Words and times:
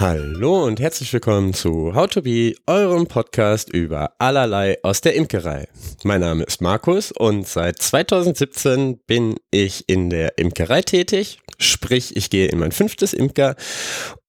Hallo 0.00 0.64
und 0.64 0.80
herzlich 0.80 1.12
willkommen 1.12 1.52
zu 1.52 1.94
How 1.94 2.06
to 2.06 2.22
Be, 2.22 2.54
eurem 2.66 3.06
Podcast 3.06 3.68
über 3.68 4.14
allerlei 4.18 4.78
aus 4.82 5.02
der 5.02 5.14
Imkerei. 5.14 5.68
Mein 6.04 6.22
Name 6.22 6.44
ist 6.44 6.62
Markus 6.62 7.12
und 7.12 7.46
seit 7.46 7.82
2017 7.82 8.96
bin 9.06 9.34
ich 9.50 9.90
in 9.90 10.08
der 10.08 10.38
Imkerei 10.38 10.80
tätig, 10.80 11.40
sprich 11.58 12.16
ich 12.16 12.30
gehe 12.30 12.48
in 12.48 12.60
mein 12.60 12.72
fünftes 12.72 13.12
Imker 13.12 13.56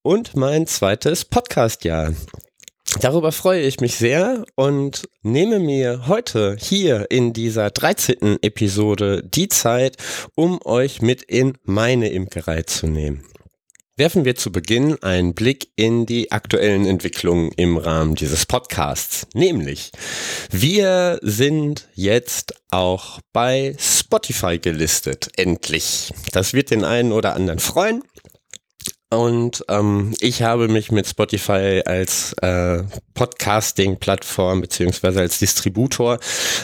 und 0.01 0.35
mein 0.35 0.67
zweites 0.67 1.23
Podcastjahr. 1.23 2.15
Darüber 2.99 3.31
freue 3.31 3.61
ich 3.61 3.79
mich 3.79 3.95
sehr 3.95 4.43
und 4.55 5.07
nehme 5.21 5.59
mir 5.59 6.05
heute 6.05 6.57
hier 6.59 7.09
in 7.09 7.31
dieser 7.31 7.69
13. 7.69 8.39
Episode 8.41 9.23
die 9.23 9.47
Zeit, 9.47 9.95
um 10.35 10.59
euch 10.65 11.01
mit 11.01 11.21
in 11.21 11.57
meine 11.63 12.09
Imkerei 12.09 12.63
zu 12.63 12.87
nehmen. 12.87 13.23
Werfen 13.97 14.23
wir 14.23 14.35
zu 14.35 14.53
Beginn 14.53 15.03
einen 15.03 15.33
Blick 15.33 15.67
in 15.75 16.05
die 16.05 16.31
aktuellen 16.31 16.85
Entwicklungen 16.85 17.51
im 17.57 17.75
Rahmen 17.75 18.15
dieses 18.15 18.45
Podcasts. 18.45 19.27
Nämlich, 19.33 19.91
wir 20.49 21.19
sind 21.21 21.89
jetzt 21.93 22.55
auch 22.69 23.19
bei 23.33 23.75
Spotify 23.77 24.59
gelistet. 24.59 25.29
Endlich. 25.35 26.13
Das 26.31 26.53
wird 26.53 26.71
den 26.71 26.85
einen 26.85 27.11
oder 27.11 27.35
anderen 27.35 27.59
freuen. 27.59 28.01
Und 29.11 29.65
ähm, 29.67 30.13
ich 30.21 30.41
habe 30.41 30.69
mich 30.69 30.89
mit 30.89 31.05
Spotify 31.05 31.81
als 31.85 32.31
äh, 32.41 32.81
Podcasting-Plattform 33.13 34.61
beziehungsweise 34.61 35.19
als 35.19 35.37
Distributor 35.37 36.17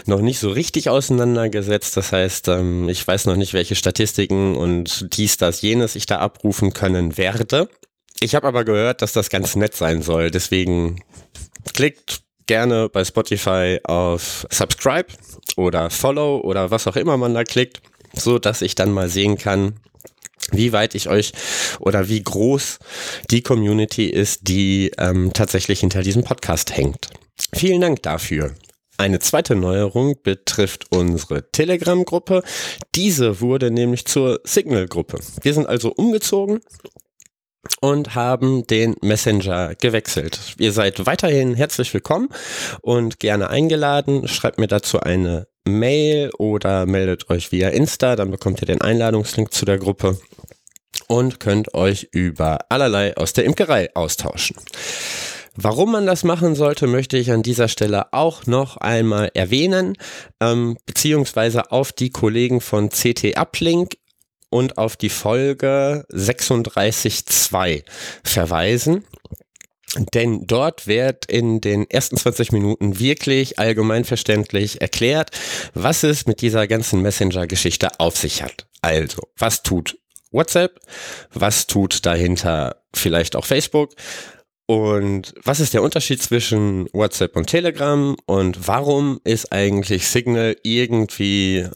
noch 0.05 0.21
nicht 0.21 0.39
so 0.39 0.49
richtig 0.49 0.89
auseinandergesetzt. 0.89 1.97
Das 1.97 2.13
heißt, 2.13 2.47
ähm, 2.47 2.87
ich 2.87 3.05
weiß 3.05 3.25
noch 3.25 3.35
nicht, 3.35 3.53
welche 3.53 3.75
Statistiken 3.75 4.55
und 4.55 5.17
dies, 5.17 5.35
das, 5.35 5.61
jenes 5.61 5.97
ich 5.97 6.05
da 6.05 6.19
abrufen 6.19 6.71
können 6.71 7.17
werde. 7.17 7.67
Ich 8.21 8.33
habe 8.33 8.47
aber 8.47 8.63
gehört, 8.63 9.01
dass 9.01 9.11
das 9.11 9.29
ganz 9.29 9.57
nett 9.57 9.75
sein 9.75 10.01
soll. 10.01 10.31
Deswegen 10.31 11.03
klickt 11.73 12.21
gerne 12.45 12.87
bei 12.87 13.03
Spotify 13.03 13.81
auf 13.83 14.47
Subscribe 14.49 15.09
oder 15.57 15.89
Follow 15.89 16.39
oder 16.39 16.71
was 16.71 16.87
auch 16.87 16.95
immer 16.95 17.17
man 17.17 17.33
da 17.33 17.43
klickt, 17.43 17.81
so 18.13 18.39
dass 18.39 18.61
ich 18.61 18.73
dann 18.73 18.93
mal 18.93 19.09
sehen 19.09 19.37
kann, 19.37 19.81
wie 20.51 20.73
weit 20.73 20.95
ich 20.95 21.09
euch 21.09 21.33
oder 21.79 22.09
wie 22.09 22.23
groß 22.23 22.79
die 23.29 23.41
Community 23.41 24.07
ist, 24.07 24.47
die 24.47 24.91
ähm, 24.97 25.31
tatsächlich 25.33 25.79
hinter 25.79 26.03
diesem 26.03 26.23
Podcast 26.23 26.75
hängt. 26.75 27.09
Vielen 27.53 27.81
Dank 27.81 28.01
dafür. 28.03 28.53
Eine 28.99 29.19
zweite 29.19 29.55
Neuerung 29.55 30.15
betrifft 30.23 30.85
unsere 30.89 31.51
Telegram-Gruppe. 31.51 32.41
Diese 32.95 33.41
wurde 33.41 33.69
nämlich 33.69 34.05
zur 34.05 34.39
Signal-Gruppe. 34.43 35.19
Wir 35.43 35.53
sind 35.53 35.67
also 35.67 35.93
umgezogen 35.93 36.61
und 37.79 38.15
haben 38.15 38.65
den 38.65 38.95
Messenger 39.01 39.75
gewechselt. 39.75 40.55
Ihr 40.57 40.71
seid 40.71 41.05
weiterhin 41.05 41.53
herzlich 41.53 41.93
willkommen 41.93 42.29
und 42.81 43.19
gerne 43.19 43.51
eingeladen. 43.51 44.27
Schreibt 44.27 44.57
mir 44.57 44.67
dazu 44.67 44.99
eine 44.99 45.47
Mail 45.67 46.31
oder 46.37 46.85
meldet 46.85 47.29
euch 47.29 47.51
via 47.51 47.69
Insta, 47.69 48.15
dann 48.15 48.31
bekommt 48.31 48.61
ihr 48.61 48.65
den 48.65 48.81
Einladungslink 48.81 49.53
zu 49.53 49.65
der 49.65 49.77
Gruppe 49.77 50.19
und 51.07 51.39
könnt 51.39 51.73
euch 51.73 52.09
über 52.11 52.59
allerlei 52.69 53.15
aus 53.17 53.33
der 53.33 53.45
Imkerei 53.45 53.89
austauschen. 53.95 54.57
Warum 55.55 55.91
man 55.91 56.05
das 56.05 56.23
machen 56.23 56.53
sollte, 56.53 56.85
möchte 56.85 57.17
ich 57.17 57.31
an 57.31 57.41
dieser 57.41 57.67
Stelle 57.67 58.13
auch 58.13 58.45
noch 58.45 58.77
einmal 58.77 59.31
erwähnen, 59.33 59.97
ähm, 60.39 60.77
beziehungsweise 60.85 61.71
auf 61.71 61.91
die 61.91 62.11
Kollegen 62.11 62.61
von 62.61 62.89
CT 62.89 63.35
Uplink 63.37 63.97
und 64.49 64.77
auf 64.77 64.95
die 64.95 65.09
Folge 65.09 66.05
36.2 66.11 67.83
verweisen. 68.23 69.03
Denn 70.13 70.45
dort 70.45 70.87
wird 70.87 71.25
in 71.25 71.61
den 71.61 71.89
ersten 71.89 72.17
20 72.17 72.51
Minuten 72.51 72.99
wirklich 72.99 73.57
allgemeinverständlich 73.57 74.81
erklärt, 74.81 75.31
was 75.73 76.03
es 76.03 76.25
mit 76.25 76.41
dieser 76.41 76.67
ganzen 76.67 77.01
Messenger-Geschichte 77.01 77.99
auf 77.99 78.17
sich 78.17 78.43
hat. 78.43 78.67
Also, 78.81 79.21
was 79.37 79.63
tut 79.63 79.97
WhatsApp? 80.31 80.79
Was 81.33 81.67
tut 81.67 82.05
dahinter 82.05 82.83
vielleicht 82.93 83.35
auch 83.35 83.45
Facebook? 83.45 83.93
Und 84.65 85.33
was 85.43 85.61
ist 85.61 85.73
der 85.73 85.81
Unterschied 85.81 86.21
zwischen 86.21 86.89
WhatsApp 86.91 87.37
und 87.37 87.47
Telegram? 87.47 88.17
Und 88.25 88.67
warum 88.67 89.21
ist 89.23 89.53
eigentlich 89.53 90.07
Signal 90.09 90.57
irgendwie 90.63 91.67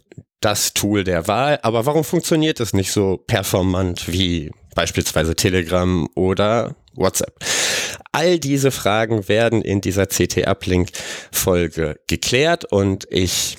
das 0.42 0.74
Tool 0.74 1.06
der 1.06 1.28
Wahl? 1.28 1.60
Aber 1.64 1.86
warum 1.86 2.04
funktioniert 2.04 2.60
es 2.60 2.74
nicht 2.74 2.92
so 2.92 3.16
performant 3.16 4.12
wie 4.12 4.52
beispielsweise 4.76 5.36
Telegram 5.36 6.08
oder 6.16 6.76
WhatsApp? 6.94 7.34
All 8.12 8.40
diese 8.40 8.72
Fragen 8.72 9.28
werden 9.30 9.62
in 9.62 9.82
dieser 9.82 10.06
CT-Uplink-Folge 10.06 12.00
geklärt 12.08 12.66
und 12.66 13.08
ich, 13.10 13.58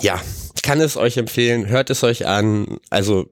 ja, 0.00 0.20
kann 0.62 0.80
es 0.80 0.96
euch 0.96 1.16
empfehlen, 1.16 1.66
hört 1.68 1.90
es 1.90 2.04
euch 2.04 2.26
an. 2.26 2.78
Also 2.90 3.30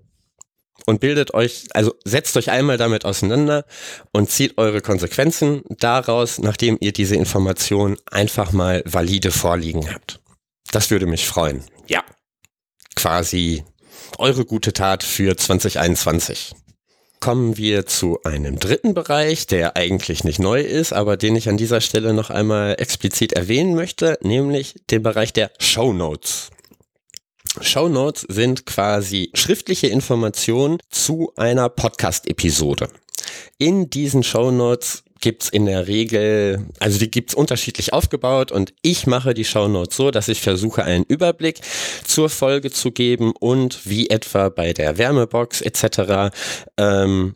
und 0.86 1.00
bildet 1.00 1.34
euch, 1.34 1.64
also 1.74 1.94
setzt 2.04 2.36
euch 2.36 2.50
einmal 2.50 2.76
damit 2.78 3.04
auseinander 3.04 3.64
und 4.12 4.30
zieht 4.30 4.56
eure 4.56 4.80
Konsequenzen 4.80 5.62
daraus, 5.68 6.38
nachdem 6.38 6.78
ihr 6.80 6.92
diese 6.92 7.16
Information 7.16 7.96
einfach 8.10 8.52
mal 8.52 8.82
valide 8.86 9.32
vorliegen 9.32 9.92
habt. 9.92 10.20
Das 10.70 10.90
würde 10.90 11.06
mich 11.06 11.26
freuen. 11.26 11.64
Ja. 11.88 12.04
Quasi 12.94 13.64
eure 14.18 14.44
gute 14.44 14.72
Tat 14.72 15.02
für 15.02 15.36
2021 15.36 16.54
kommen 17.20 17.56
wir 17.56 17.86
zu 17.86 18.22
einem 18.24 18.58
dritten 18.58 18.94
Bereich, 18.94 19.46
der 19.46 19.76
eigentlich 19.76 20.24
nicht 20.24 20.38
neu 20.38 20.60
ist, 20.60 20.92
aber 20.92 21.16
den 21.16 21.36
ich 21.36 21.48
an 21.48 21.56
dieser 21.56 21.80
Stelle 21.80 22.12
noch 22.12 22.30
einmal 22.30 22.76
explizit 22.78 23.32
erwähnen 23.32 23.74
möchte, 23.74 24.18
nämlich 24.22 24.76
den 24.90 25.02
Bereich 25.02 25.32
der 25.32 25.50
Show 25.58 25.92
Notes. 25.92 26.50
Show 27.60 27.88
Notes 27.88 28.26
sind 28.28 28.66
quasi 28.66 29.30
schriftliche 29.34 29.86
Informationen 29.86 30.78
zu 30.90 31.32
einer 31.36 31.68
Podcast-Episode. 31.68 32.88
In 33.58 33.88
diesen 33.88 34.22
Show 34.22 34.50
Notes 34.50 35.04
gibt's 35.26 35.48
in 35.48 35.66
der 35.66 35.88
Regel, 35.88 36.68
also 36.78 37.00
die 37.00 37.10
gibt's 37.10 37.34
unterschiedlich 37.34 37.92
aufgebaut 37.92 38.52
und 38.52 38.72
ich 38.82 39.08
mache 39.08 39.34
die 39.34 39.44
Show 39.44 39.66
Notes 39.66 39.96
so, 39.96 40.12
dass 40.12 40.28
ich 40.28 40.40
versuche, 40.40 40.84
einen 40.84 41.02
Überblick 41.02 41.58
zur 42.04 42.30
Folge 42.30 42.70
zu 42.70 42.92
geben 42.92 43.32
und 43.40 43.86
wie 43.86 44.08
etwa 44.08 44.50
bei 44.50 44.72
der 44.72 44.98
Wärmebox 44.98 45.62
etc. 45.62 46.32
Ähm, 46.78 47.34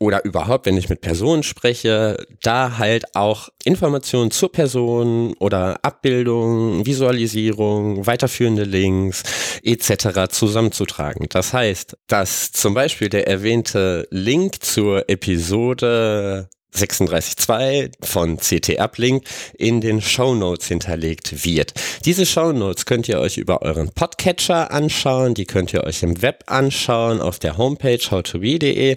oder 0.00 0.24
überhaupt, 0.24 0.66
wenn 0.66 0.76
ich 0.76 0.88
mit 0.88 1.00
Personen 1.00 1.44
spreche, 1.44 2.16
da 2.42 2.78
halt 2.78 3.14
auch 3.14 3.48
Informationen 3.62 4.32
zur 4.32 4.50
Person 4.50 5.34
oder 5.38 5.78
Abbildung, 5.84 6.84
Visualisierung, 6.84 8.08
weiterführende 8.08 8.64
Links 8.64 9.22
etc. 9.62 10.32
zusammenzutragen. 10.32 11.26
Das 11.28 11.52
heißt, 11.52 11.96
dass 12.08 12.50
zum 12.50 12.74
Beispiel 12.74 13.08
der 13.08 13.28
erwähnte 13.28 14.08
Link 14.10 14.64
zur 14.64 15.08
Episode 15.08 16.48
36.2 16.74 17.92
von 18.02 18.36
CT 18.36 18.78
Uplink 18.78 19.24
in 19.56 19.80
den 19.80 20.00
Show 20.00 20.34
Notes 20.34 20.68
hinterlegt 20.68 21.44
wird. 21.44 21.74
Diese 22.04 22.26
Show 22.26 22.52
Notes 22.52 22.86
könnt 22.86 23.08
ihr 23.08 23.20
euch 23.20 23.38
über 23.38 23.62
euren 23.62 23.90
Podcatcher 23.90 24.70
anschauen, 24.70 25.34
die 25.34 25.46
könnt 25.46 25.72
ihr 25.72 25.84
euch 25.84 26.02
im 26.02 26.22
Web 26.22 26.44
anschauen 26.46 27.20
auf 27.20 27.38
der 27.38 27.56
Homepage 27.56 27.98
howtobe.de 27.98 28.96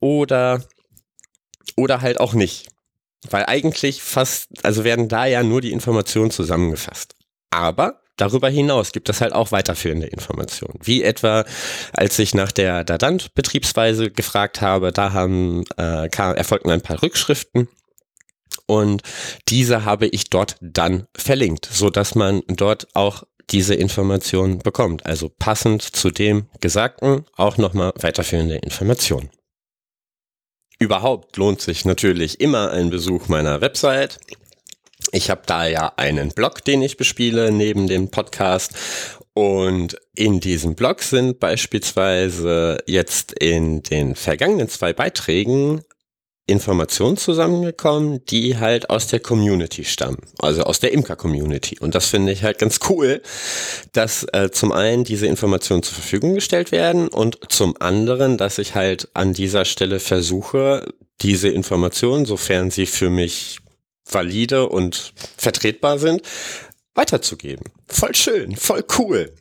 oder, 0.00 0.64
oder 1.76 2.00
halt 2.00 2.20
auch 2.20 2.34
nicht. 2.34 2.68
Weil 3.30 3.46
eigentlich 3.46 4.02
fast, 4.02 4.48
also 4.62 4.84
werden 4.84 5.08
da 5.08 5.26
ja 5.26 5.42
nur 5.42 5.60
die 5.60 5.72
Informationen 5.72 6.30
zusammengefasst. 6.30 7.14
Aber 7.50 8.00
darüber 8.16 8.48
hinaus 8.48 8.92
gibt 8.92 9.08
es 9.08 9.20
halt 9.20 9.32
auch 9.32 9.52
weiterführende 9.52 10.06
Informationen. 10.06 10.78
Wie 10.82 11.02
etwa, 11.02 11.44
als 11.92 12.18
ich 12.18 12.34
nach 12.34 12.52
der 12.52 12.84
Dadant-Betriebsweise 12.84 14.10
gefragt 14.10 14.60
habe, 14.60 14.92
da 14.92 15.12
haben, 15.12 15.64
äh, 15.76 16.08
erfolgten 16.08 16.70
ein 16.70 16.82
paar 16.82 17.02
Rückschriften 17.02 17.68
und 18.66 19.02
diese 19.48 19.84
habe 19.84 20.06
ich 20.06 20.30
dort 20.30 20.56
dann 20.60 21.06
verlinkt, 21.16 21.68
so 21.70 21.90
dass 21.90 22.14
man 22.14 22.42
dort 22.48 22.88
auch 22.94 23.22
diese 23.50 23.74
Informationen 23.74 24.58
bekommt. 24.58 25.06
Also 25.06 25.28
passend 25.28 25.82
zu 25.82 26.10
dem 26.10 26.46
Gesagten 26.60 27.24
auch 27.36 27.58
nochmal 27.58 27.92
weiterführende 28.00 28.56
Informationen. 28.56 29.30
Überhaupt 30.78 31.36
lohnt 31.36 31.60
sich 31.60 31.84
natürlich 31.84 32.40
immer 32.40 32.70
ein 32.70 32.90
Besuch 32.90 33.28
meiner 33.28 33.60
Website. 33.60 34.18
Ich 35.12 35.30
habe 35.30 35.42
da 35.46 35.66
ja 35.66 35.92
einen 35.96 36.30
Blog, 36.30 36.64
den 36.64 36.82
ich 36.82 36.96
bespiele 36.96 37.52
neben 37.52 37.86
dem 37.86 38.10
Podcast. 38.10 38.72
Und 39.34 39.98
in 40.14 40.40
diesem 40.40 40.74
Blog 40.74 41.02
sind 41.02 41.40
beispielsweise 41.40 42.78
jetzt 42.86 43.32
in 43.32 43.82
den 43.82 44.14
vergangenen 44.14 44.68
zwei 44.68 44.92
Beiträgen 44.92 45.82
Informationen 46.46 47.16
zusammengekommen, 47.16 48.24
die 48.26 48.56
halt 48.56 48.88
aus 48.88 49.08
der 49.08 49.18
Community 49.18 49.84
stammen, 49.84 50.18
also 50.38 50.62
aus 50.62 50.78
der 50.78 50.92
Imker-Community. 50.92 51.78
Und 51.80 51.96
das 51.96 52.06
finde 52.06 52.32
ich 52.32 52.44
halt 52.44 52.58
ganz 52.58 52.78
cool, 52.88 53.20
dass 53.92 54.24
äh, 54.32 54.50
zum 54.52 54.70
einen 54.70 55.02
diese 55.02 55.26
Informationen 55.26 55.82
zur 55.82 55.94
Verfügung 55.94 56.34
gestellt 56.34 56.70
werden 56.70 57.08
und 57.08 57.38
zum 57.48 57.74
anderen, 57.80 58.38
dass 58.38 58.58
ich 58.58 58.76
halt 58.76 59.08
an 59.14 59.32
dieser 59.32 59.64
Stelle 59.64 59.98
versuche, 59.98 60.86
diese 61.20 61.48
Informationen, 61.48 62.26
sofern 62.26 62.70
sie 62.70 62.86
für 62.86 63.10
mich 63.10 63.58
valide 64.08 64.68
und 64.68 65.12
vertretbar 65.36 65.98
sind, 65.98 66.22
weiterzugeben. 66.94 67.64
Voll 67.88 68.14
schön, 68.14 68.56
voll 68.56 68.84
cool. 68.98 69.32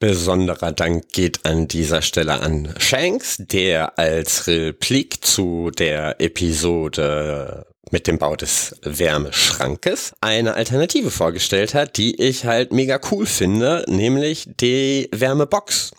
Besonderer 0.00 0.72
Dank 0.72 1.10
geht 1.10 1.44
an 1.44 1.68
dieser 1.68 2.00
Stelle 2.00 2.40
an 2.40 2.74
Shanks, 2.78 3.36
der 3.38 3.98
als 3.98 4.46
Replik 4.46 5.22
zu 5.22 5.70
der 5.70 6.20
Episode 6.20 7.66
mit 7.90 8.06
dem 8.06 8.18
Bau 8.18 8.34
des 8.34 8.76
Wärmeschrankes 8.82 10.14
eine 10.22 10.54
Alternative 10.54 11.10
vorgestellt 11.10 11.74
hat, 11.74 11.98
die 11.98 12.20
ich 12.20 12.46
halt 12.46 12.72
mega 12.72 12.98
cool 13.10 13.26
finde, 13.26 13.84
nämlich 13.88 14.48
die 14.60 15.08
Wärmebox. 15.12 15.90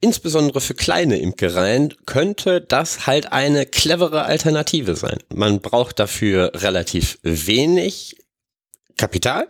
Insbesondere 0.00 0.60
für 0.60 0.74
kleine 0.74 1.18
Imkereien 1.18 1.94
könnte 2.06 2.60
das 2.60 3.06
halt 3.06 3.32
eine 3.32 3.66
clevere 3.66 4.24
Alternative 4.24 4.96
sein. 4.96 5.18
Man 5.34 5.60
braucht 5.60 5.98
dafür 5.98 6.52
relativ 6.54 7.18
wenig 7.22 8.16
Kapital. 8.96 9.48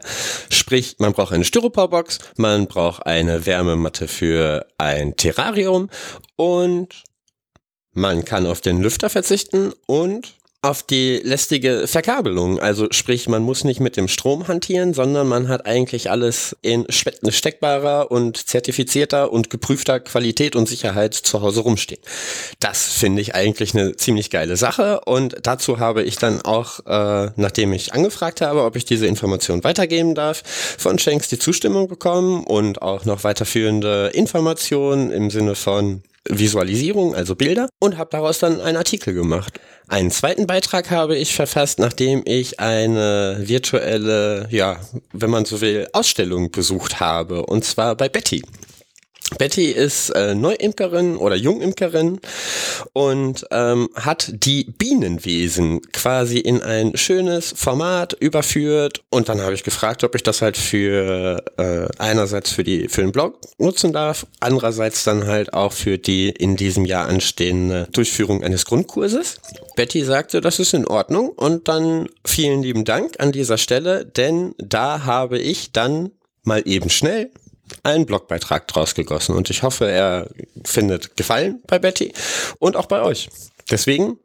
Sprich, 0.50 0.96
man 0.99 1.12
braucht 1.12 1.32
eine 1.32 1.44
Styroporbox, 1.44 2.19
man 2.37 2.66
braucht 2.66 3.06
eine 3.06 3.46
Wärmematte 3.46 4.06
für 4.06 4.66
ein 4.76 5.16
Terrarium 5.16 5.88
und 6.37 7.02
man 7.93 8.25
kann 8.25 8.46
auf 8.46 8.60
den 8.60 8.81
Lüfter 8.81 9.10
verzichten 9.10 9.72
und 9.87 10.38
auf 10.60 10.82
die 10.82 11.20
lästige 11.22 11.87
Verkabelung. 11.87 12.58
Also 12.58 12.88
sprich, 12.90 13.28
man 13.28 13.43
muss 13.43 13.62
nicht 13.62 13.78
mit 13.78 13.96
dem 13.96 14.08
Strom 14.08 14.49
hantieren, 14.49 14.93
sondern 14.93 15.28
man 15.28 15.46
hat 15.46 15.66
eigentlich 15.66 16.10
alles 16.10 16.56
in 16.62 16.84
steckbarer 16.90 18.10
und 18.10 18.49
zertifizierter 18.49 19.32
und 19.32 19.50
geprüfter 19.50 20.00
Qualität 20.00 20.56
und 20.56 20.69
Sicherheit 20.69 21.14
zu 21.14 21.43
Hause 21.43 21.60
rumstehen. 21.60 22.00
Das 22.58 22.93
finde 22.93 23.22
ich 23.22 23.37
eigentlich 23.37 23.72
eine 23.75 23.94
ziemlich 23.94 24.31
geile 24.31 24.56
Sache 24.56 25.00
und 25.02 25.37
dazu 25.44 25.78
habe 25.78 26.02
ich 26.02 26.16
dann 26.16 26.43
auch, 26.43 26.81
äh, 26.87 27.31
nachdem 27.37 27.72
ich 27.72 27.94
angefragt 27.94 28.40
habe, 28.40 28.64
ob 28.64 28.75
ich 28.75 28.84
diese 28.84 29.06
Information 29.06 29.62
weitergeben 29.62 30.16
darf, 30.16 30.43
von 30.44 30.99
Shanks 30.99 31.28
die 31.28 31.38
Zustimmung 31.38 31.87
bekommen 31.87 32.43
und 32.43 32.82
auch 32.82 33.05
noch 33.05 33.22
weiterführende 33.22 34.10
Informationen 34.12 35.12
im 35.12 35.31
Sinne 35.31 35.55
von 35.55 36.02
Visualisierung, 36.28 37.14
also 37.14 37.34
Bilder, 37.34 37.69
und 37.80 37.98
habe 37.98 38.10
daraus 38.10 38.38
dann 38.38 38.60
einen 38.60 38.76
Artikel 38.76 39.14
gemacht. 39.14 39.60
Einen 39.88 40.10
zweiten 40.10 40.46
Beitrag 40.46 40.90
habe 40.90 41.16
ich 41.16 41.34
verfasst, 41.34 41.78
nachdem 41.78 42.22
ich 42.25 42.60
eine 42.60 43.38
virtuelle, 43.40 44.46
ja, 44.50 44.78
wenn 45.12 45.30
man 45.30 45.44
so 45.44 45.60
will, 45.60 45.88
Ausstellung 45.92 46.50
besucht 46.50 47.00
habe, 47.00 47.46
und 47.46 47.64
zwar 47.64 47.96
bei 47.96 48.08
Betty. 48.08 48.42
Betty 49.36 49.66
ist 49.66 50.10
äh, 50.10 50.34
Neuimkerin 50.34 51.16
oder 51.16 51.36
Jungimkerin 51.36 52.19
und 52.94 53.46
ähm, 53.50 53.90
hat 53.94 54.32
die 54.32 54.64
Bienenwesen 54.64 55.82
quasi 55.92 56.38
in 56.38 56.62
ein 56.62 56.96
schönes 56.96 57.52
Format 57.54 58.14
überführt 58.14 59.02
und 59.10 59.28
dann 59.28 59.42
habe 59.42 59.52
ich 59.54 59.64
gefragt, 59.64 60.02
ob 60.02 60.14
ich 60.14 60.22
das 60.22 60.40
halt 60.40 60.56
für 60.56 61.44
äh, 61.58 61.88
einerseits 61.98 62.52
für 62.52 62.64
die 62.64 62.88
für 62.88 63.02
den 63.02 63.12
Blog 63.12 63.38
nutzen 63.58 63.92
darf, 63.92 64.26
andererseits 64.40 65.04
dann 65.04 65.26
halt 65.26 65.52
auch 65.52 65.72
für 65.72 65.98
die 65.98 66.31
in 66.31 66.56
diesem 66.56 66.86
Jahr 66.86 67.06
anstehende 67.06 67.86
Durchführung 67.92 68.42
eines 68.42 68.64
Grundkurses. 68.64 69.40
Betty 69.76 70.04
sagte, 70.04 70.40
das 70.40 70.58
ist 70.58 70.72
in 70.72 70.86
Ordnung 70.86 71.28
und 71.28 71.69
dann 71.69 72.08
vielen 72.24 72.62
lieben 72.62 72.84
Dank 72.86 73.20
an 73.20 73.32
dieser 73.32 73.58
Stelle, 73.58 74.06
denn 74.06 74.54
da 74.58 75.04
habe 75.04 75.38
ich 75.38 75.72
dann 75.72 76.12
mal 76.44 76.62
eben 76.64 76.88
schnell 76.88 77.31
einen 77.82 78.06
Blogbeitrag 78.06 78.67
draus 78.69 78.94
gegossen 78.94 79.35
und 79.35 79.50
ich 79.50 79.62
hoffe, 79.62 79.91
er 79.91 80.29
findet 80.65 81.17
Gefallen 81.17 81.62
bei 81.67 81.79
Betty 81.79 82.12
und 82.59 82.76
auch 82.76 82.87
bei 82.87 83.03
euch. 83.03 83.29
Deswegen 83.70 84.19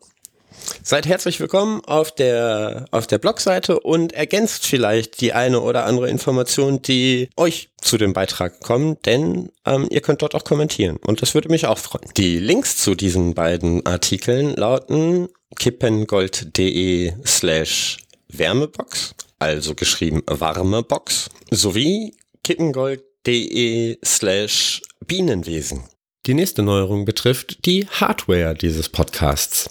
seid 0.82 1.06
herzlich 1.06 1.40
willkommen 1.40 1.82
auf 1.86 2.14
der, 2.14 2.86
auf 2.92 3.08
der 3.08 3.18
Blogseite 3.18 3.80
und 3.80 4.14
ergänzt 4.14 4.66
vielleicht 4.66 5.22
die 5.22 5.34
eine 5.34 5.62
oder 5.62 5.86
andere 5.86 6.10
Information, 6.10 6.82
die 6.82 7.30
euch 7.36 7.70
zu 7.82 7.98
dem 7.98 8.14
Beitrag 8.14 8.62
kommen, 8.62 8.98
denn 9.06 9.52
ähm, 9.66 9.88
ihr 9.90 10.02
könnt 10.02 10.22
dort 10.22 10.36
auch 10.36 10.44
kommentieren 10.44 10.98
und 11.06 11.22
das 11.22 11.34
würde 11.34 11.50
mich 11.50 11.66
auch 11.66 11.78
freuen. 11.78 12.10
Die 12.18 12.40
Links 12.40 12.78
zu 12.78 12.96
diesen 12.96 13.34
beiden 13.34 13.86
Artikeln 13.86 14.56
lauten 14.56 15.28
kippengold.de 15.58 17.14
slash 17.26 17.98
Wärmebox, 18.30 19.16
also 19.40 19.76
geschrieben 19.76 20.24
Warmebox, 20.26 21.30
sowie 21.52 22.16
kippengold 22.44 23.04
de 23.26 23.98
slash 24.04 24.82
Bienenwesen. 25.06 25.84
Die 26.26 26.34
nächste 26.34 26.64
Neuerung 26.64 27.06
betrifft 27.06 27.66
die 27.66 27.88
Hardware 27.88 28.56
dieses 28.56 28.90
Podcasts. 28.90 29.70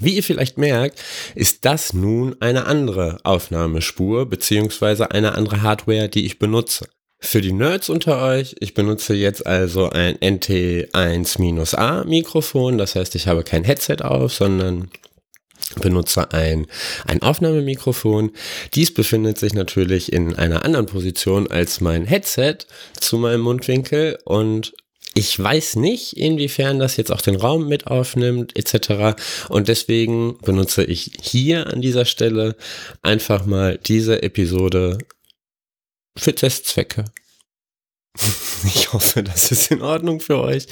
Wie 0.00 0.16
ihr 0.16 0.22
vielleicht 0.22 0.56
merkt, 0.56 1.02
ist 1.34 1.64
das 1.64 1.92
nun 1.92 2.36
eine 2.40 2.66
andere 2.66 3.18
Aufnahmespur 3.24 4.26
beziehungsweise 4.26 5.10
eine 5.10 5.34
andere 5.34 5.62
Hardware, 5.62 6.08
die 6.08 6.24
ich 6.24 6.38
benutze. 6.38 6.88
Für 7.18 7.42
die 7.42 7.52
Nerds 7.52 7.90
unter 7.90 8.22
euch, 8.22 8.56
ich 8.60 8.72
benutze 8.72 9.12
jetzt 9.12 9.46
also 9.46 9.90
ein 9.90 10.16
NT1-A 10.16 12.04
Mikrofon, 12.04 12.78
das 12.78 12.94
heißt, 12.94 13.14
ich 13.14 13.26
habe 13.26 13.44
kein 13.44 13.64
Headset 13.64 13.98
auf, 14.00 14.32
sondern 14.32 14.90
benutze 15.76 16.32
ein, 16.32 16.66
ein 17.06 17.22
Aufnahmemikrofon. 17.22 18.32
Dies 18.74 18.92
befindet 18.92 19.38
sich 19.38 19.54
natürlich 19.54 20.12
in 20.12 20.34
einer 20.34 20.64
anderen 20.64 20.86
Position 20.86 21.50
als 21.50 21.80
mein 21.80 22.04
Headset 22.04 22.58
zu 22.98 23.18
meinem 23.18 23.42
Mundwinkel 23.42 24.18
und 24.24 24.72
ich 25.14 25.36
weiß 25.36 25.76
nicht, 25.76 26.16
inwiefern 26.16 26.78
das 26.78 26.96
jetzt 26.96 27.10
auch 27.10 27.20
den 27.20 27.34
Raum 27.34 27.66
mit 27.66 27.88
aufnimmt, 27.88 28.56
etc. 28.56 29.20
Und 29.48 29.66
deswegen 29.66 30.38
benutze 30.38 30.84
ich 30.84 31.12
hier 31.20 31.66
an 31.66 31.80
dieser 31.80 32.04
Stelle 32.04 32.54
einfach 33.02 33.44
mal 33.44 33.78
diese 33.78 34.22
Episode 34.22 34.98
für 36.16 36.34
Testzwecke. 36.34 37.06
Ich 38.64 38.92
hoffe, 38.92 39.22
das 39.22 39.50
ist 39.52 39.70
in 39.70 39.82
Ordnung 39.82 40.20
für 40.20 40.38
euch. 40.38 40.66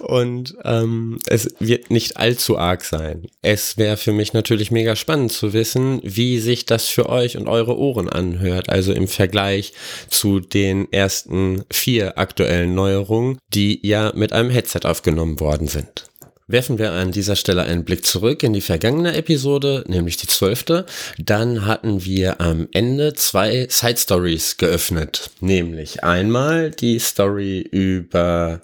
Und 0.00 0.54
ähm, 0.64 1.18
es 1.26 1.54
wird 1.58 1.90
nicht 1.90 2.16
allzu 2.16 2.58
arg 2.58 2.84
sein. 2.84 3.26
Es 3.42 3.78
wäre 3.78 3.96
für 3.96 4.12
mich 4.12 4.32
natürlich 4.32 4.70
mega 4.70 4.96
spannend 4.96 5.32
zu 5.32 5.52
wissen, 5.52 6.00
wie 6.02 6.38
sich 6.38 6.66
das 6.66 6.86
für 6.86 7.08
euch 7.08 7.36
und 7.36 7.48
eure 7.48 7.78
Ohren 7.78 8.08
anhört. 8.08 8.68
Also 8.68 8.92
im 8.92 9.08
Vergleich 9.08 9.72
zu 10.10 10.40
den 10.40 10.92
ersten 10.92 11.64
vier 11.70 12.18
aktuellen 12.18 12.74
Neuerungen, 12.74 13.38
die 13.54 13.80
ja 13.86 14.12
mit 14.14 14.32
einem 14.32 14.50
Headset 14.50 14.80
aufgenommen 14.84 15.40
worden 15.40 15.68
sind. 15.68 16.10
Werfen 16.48 16.78
wir 16.78 16.92
an 16.92 17.10
dieser 17.10 17.34
Stelle 17.34 17.64
einen 17.64 17.84
Blick 17.84 18.06
zurück 18.06 18.44
in 18.44 18.52
die 18.52 18.60
vergangene 18.60 19.16
Episode, 19.16 19.82
nämlich 19.88 20.16
die 20.16 20.28
zwölfte. 20.28 20.86
Dann 21.18 21.66
hatten 21.66 22.04
wir 22.04 22.40
am 22.40 22.68
Ende 22.72 23.14
zwei 23.14 23.66
Side 23.68 23.96
Stories 23.96 24.56
geöffnet. 24.56 25.30
Nämlich 25.40 26.04
einmal 26.04 26.70
die 26.70 27.00
Story 27.00 27.62
über 27.62 28.62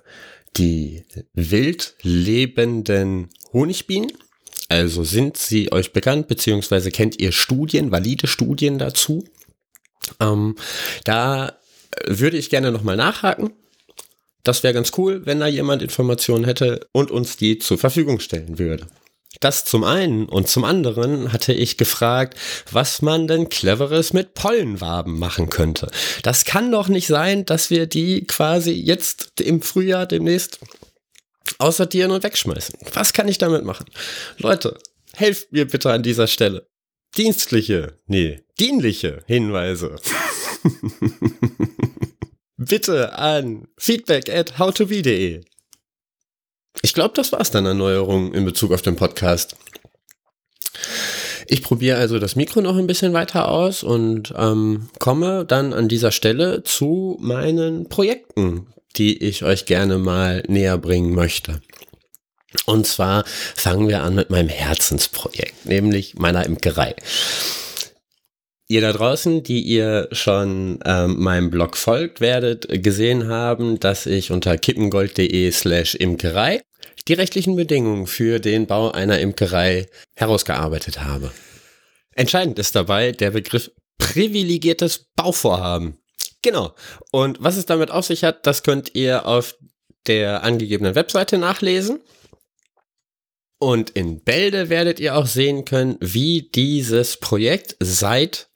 die 0.57 1.03
wild 1.35 1.95
lebenden 2.03 3.31
Honigbienen. 3.53 4.13
Also 4.69 5.03
sind 5.03 5.37
sie 5.37 5.73
euch 5.73 5.93
bekannt, 5.93 6.29
beziehungsweise 6.29 6.93
kennt 6.93 7.21
ihr 7.21 7.33
Studien, 7.33 7.91
valide 7.91 8.29
Studien 8.29 8.79
dazu? 8.79 9.25
Ähm, 10.21 10.55
da 11.03 11.59
würde 12.07 12.37
ich 12.37 12.49
gerne 12.49 12.71
nochmal 12.71 12.97
nachhaken 12.97 13.51
das 14.45 14.63
wäre 14.63 14.75
ganz 14.75 14.93
cool, 14.97 15.25
wenn 15.25 15.41
da 15.41 15.47
jemand 15.47 15.83
Informationen 15.83 16.45
hätte 16.45 16.89
und 16.93 17.11
uns 17.11 17.37
die 17.37 17.59
zur 17.59 17.79
Verfügung 17.79 18.21
stellen 18.21 18.59
würde. 18.59 18.87
Das 19.41 19.65
zum 19.65 19.83
einen 19.83 20.27
und 20.27 20.49
zum 20.49 20.65
anderen 20.65 21.33
hatte 21.33 21.53
ich 21.53 21.79
gefragt, 21.79 22.39
was 22.71 23.03
man 23.03 23.27
denn 23.27 23.49
cleveres 23.49 24.13
mit 24.13 24.35
Pollenwaben 24.35 25.19
machen 25.19 25.49
könnte. 25.49 25.91
Das 26.23 26.45
kann 26.45 26.71
doch 26.71 26.89
nicht 26.89 27.07
sein, 27.07 27.47
dass 27.47 27.71
wir 27.71 27.87
die 27.87 28.25
quasi 28.27 28.73
jetzt 28.73 29.41
im 29.41 29.63
Frühjahr 29.63 30.07
demnächst 30.07 30.61
aussortieren 31.59 32.11
und 32.11 32.23
wegschmeißen. 32.23 32.75
Was 32.93 33.13
kann 33.13 33.29
ich 33.29 33.39
damit 33.39 33.65
machen? 33.65 33.87
Leute, 34.39 34.79
helft 35.15 35.53
mir 35.53 35.67
bitte 35.67 35.91
an 35.91 36.03
dieser 36.03 36.27
Stelle. 36.27 36.69
Dienstliche, 37.17 37.99
nee, 38.07 38.43
dienliche 38.59 39.23
Hinweise. 39.27 39.97
bitte 42.65 43.19
an 43.19 43.69
feedback 43.77 44.29
at 44.29 44.59
howtobe.de. 44.59 45.43
Ich 46.83 46.95
glaube, 46.95 47.15
das 47.15 47.33
war's 47.33 47.51
dann 47.51 47.67
an 47.67 47.79
Neuerungen 47.79 48.35
in 48.35 48.45
Bezug 48.45 48.73
auf 48.73 48.83
den 48.83 48.97
Podcast. 48.97 49.57
Ich 51.47 51.63
probiere 51.63 51.99
also 51.99 52.19
das 52.19 52.37
Mikro 52.37 52.61
noch 52.61 52.77
ein 52.77 52.87
bisschen 52.87 53.13
weiter 53.13 53.51
aus 53.51 53.83
und 53.83 54.33
ähm, 54.37 54.89
komme 54.99 55.45
dann 55.45 55.73
an 55.73 55.89
dieser 55.89 56.11
Stelle 56.11 56.63
zu 56.63 57.19
meinen 57.21 57.89
Projekten, 57.89 58.69
die 58.97 59.23
ich 59.23 59.45
euch 59.45 59.67
gerne 59.67 59.99
mal 59.99 60.43
näher 60.49 60.79
bringen 60.79 61.15
möchte. 61.15 61.61
Und 62.67 62.87
zwar 62.87 63.25
fangen 63.27 63.89
wir 63.89 64.03
an 64.03 64.15
mit 64.15 64.31
meinem 64.31 64.49
Herzensprojekt, 64.49 65.67
nämlich 65.67 66.15
meiner 66.15 66.47
Imkerei. 66.47 66.95
Ihr 68.73 68.81
da 68.81 68.95
draußen, 68.95 69.43
die 69.43 69.61
ihr 69.61 70.09
schon 70.13 70.79
ähm, 70.87 71.21
meinem 71.23 71.51
Blog 71.51 71.77
folgt, 71.77 72.23
werdet 72.23 72.67
gesehen 72.83 73.29
haben, 73.29 73.79
dass 73.79 74.07
ich 74.07 74.31
unter 74.31 74.57
kippengold.de 74.57 75.51
slash 75.51 75.95
Imkerei 75.95 76.63
die 77.07 77.13
rechtlichen 77.13 77.55
Bedingungen 77.55 78.07
für 78.07 78.39
den 78.39 78.67
Bau 78.67 78.91
einer 78.91 79.21
Imkerei 79.21 79.89
herausgearbeitet 80.15 81.03
habe. 81.03 81.33
Entscheidend 82.15 82.59
ist 82.59 82.75
dabei 82.75 83.13
der 83.13 83.33
Begriff 83.33 83.71
privilegiertes 83.99 85.05
Bauvorhaben. 85.17 85.99
Genau. 86.41 86.75
Und 87.11 87.43
was 87.43 87.59
es 87.59 87.67
damit 87.67 87.91
auf 87.91 88.07
sich 88.07 88.25
hat, 88.25 88.47
das 88.47 88.63
könnt 88.63 88.95
ihr 88.95 89.27
auf 89.27 89.55
der 90.07 90.45
angegebenen 90.45 90.95
Webseite 90.95 91.37
nachlesen. 91.37 92.01
Und 93.59 93.91
in 93.91 94.25
Bälde 94.25 94.71
werdet 94.71 94.99
ihr 94.99 95.15
auch 95.15 95.27
sehen 95.27 95.67
können, 95.67 95.99
wie 96.01 96.49
dieses 96.55 97.19
Projekt 97.19 97.77
seit 97.79 98.49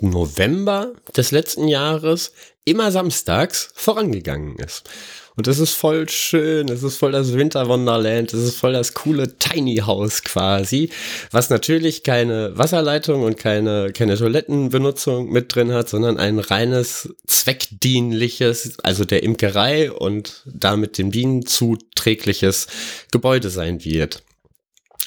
November 0.00 0.92
des 1.16 1.32
letzten 1.32 1.68
Jahres 1.68 2.32
immer 2.64 2.92
samstags 2.92 3.70
vorangegangen 3.74 4.56
ist. 4.56 4.88
Und 5.36 5.46
das 5.46 5.58
ist 5.58 5.72
voll 5.72 6.08
schön, 6.08 6.68
es 6.68 6.82
ist 6.82 6.98
voll 6.98 7.12
das 7.12 7.32
Winterwonderland, 7.32 8.32
es 8.34 8.42
ist 8.42 8.56
voll 8.56 8.72
das 8.72 8.94
coole 8.94 9.38
Tiny 9.38 9.76
House 9.76 10.22
quasi, 10.22 10.90
was 11.30 11.48
natürlich 11.50 12.02
keine 12.02 12.56
Wasserleitung 12.58 13.22
und 13.22 13.38
keine, 13.38 13.92
keine 13.92 14.16
Toilettenbenutzung 14.16 15.30
mit 15.30 15.54
drin 15.54 15.72
hat, 15.72 15.88
sondern 15.88 16.18
ein 16.18 16.40
reines 16.40 17.14
zweckdienliches, 17.26 18.80
also 18.82 19.04
der 19.04 19.22
Imkerei 19.22 19.90
und 19.90 20.42
damit 20.44 20.98
dem 20.98 21.10
Bienen 21.10 21.46
zuträgliches 21.46 22.66
Gebäude 23.10 23.50
sein 23.50 23.84
wird. 23.84 24.22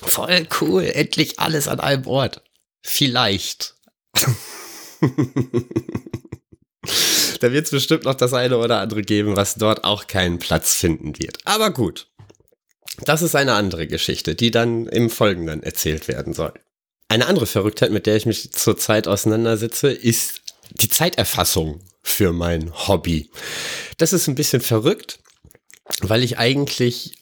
Voll 0.02 0.48
cool, 0.62 0.84
endlich 0.84 1.40
alles 1.40 1.68
an 1.68 1.80
einem 1.80 2.08
Ort. 2.08 2.42
Vielleicht. 2.82 3.76
da 7.40 7.52
wird 7.52 7.66
es 7.66 7.72
bestimmt 7.72 8.06
noch 8.06 8.16
das 8.16 8.34
eine 8.34 8.58
oder 8.58 8.80
andere 8.80 9.02
geben, 9.02 9.36
was 9.36 9.56
dort 9.56 9.84
auch 9.84 10.08
keinen 10.08 10.40
Platz 10.40 10.76
finden 10.76 11.20
wird. 11.20 11.40
Aber 11.46 11.72
gut. 11.72 12.08
Das 13.06 13.24
ist 13.24 13.36
eine 13.36 13.54
andere 13.54 13.88
Geschichte, 13.88 14.36
die 14.36 14.52
dann 14.52 14.88
im 14.88 15.10
Folgenden 15.10 15.64
erzählt 15.64 16.08
werden 16.08 16.34
soll. 16.34 16.54
Eine 17.10 17.28
andere 17.28 17.48
Verrücktheit, 17.48 17.92
mit 17.92 18.06
der 18.06 18.16
ich 18.16 18.26
mich 18.26 18.52
zurzeit 18.52 19.08
auseinandersetze, 19.08 19.92
ist 19.92 20.42
die 20.72 20.90
Zeiterfassung 20.90 21.82
für 22.02 22.34
mein 22.34 22.72
Hobby. 22.88 23.30
Das 23.98 24.14
ist 24.14 24.28
ein 24.28 24.36
bisschen 24.36 24.62
verrückt, 24.62 25.20
weil 26.02 26.24
ich 26.24 26.38
eigentlich 26.38 27.16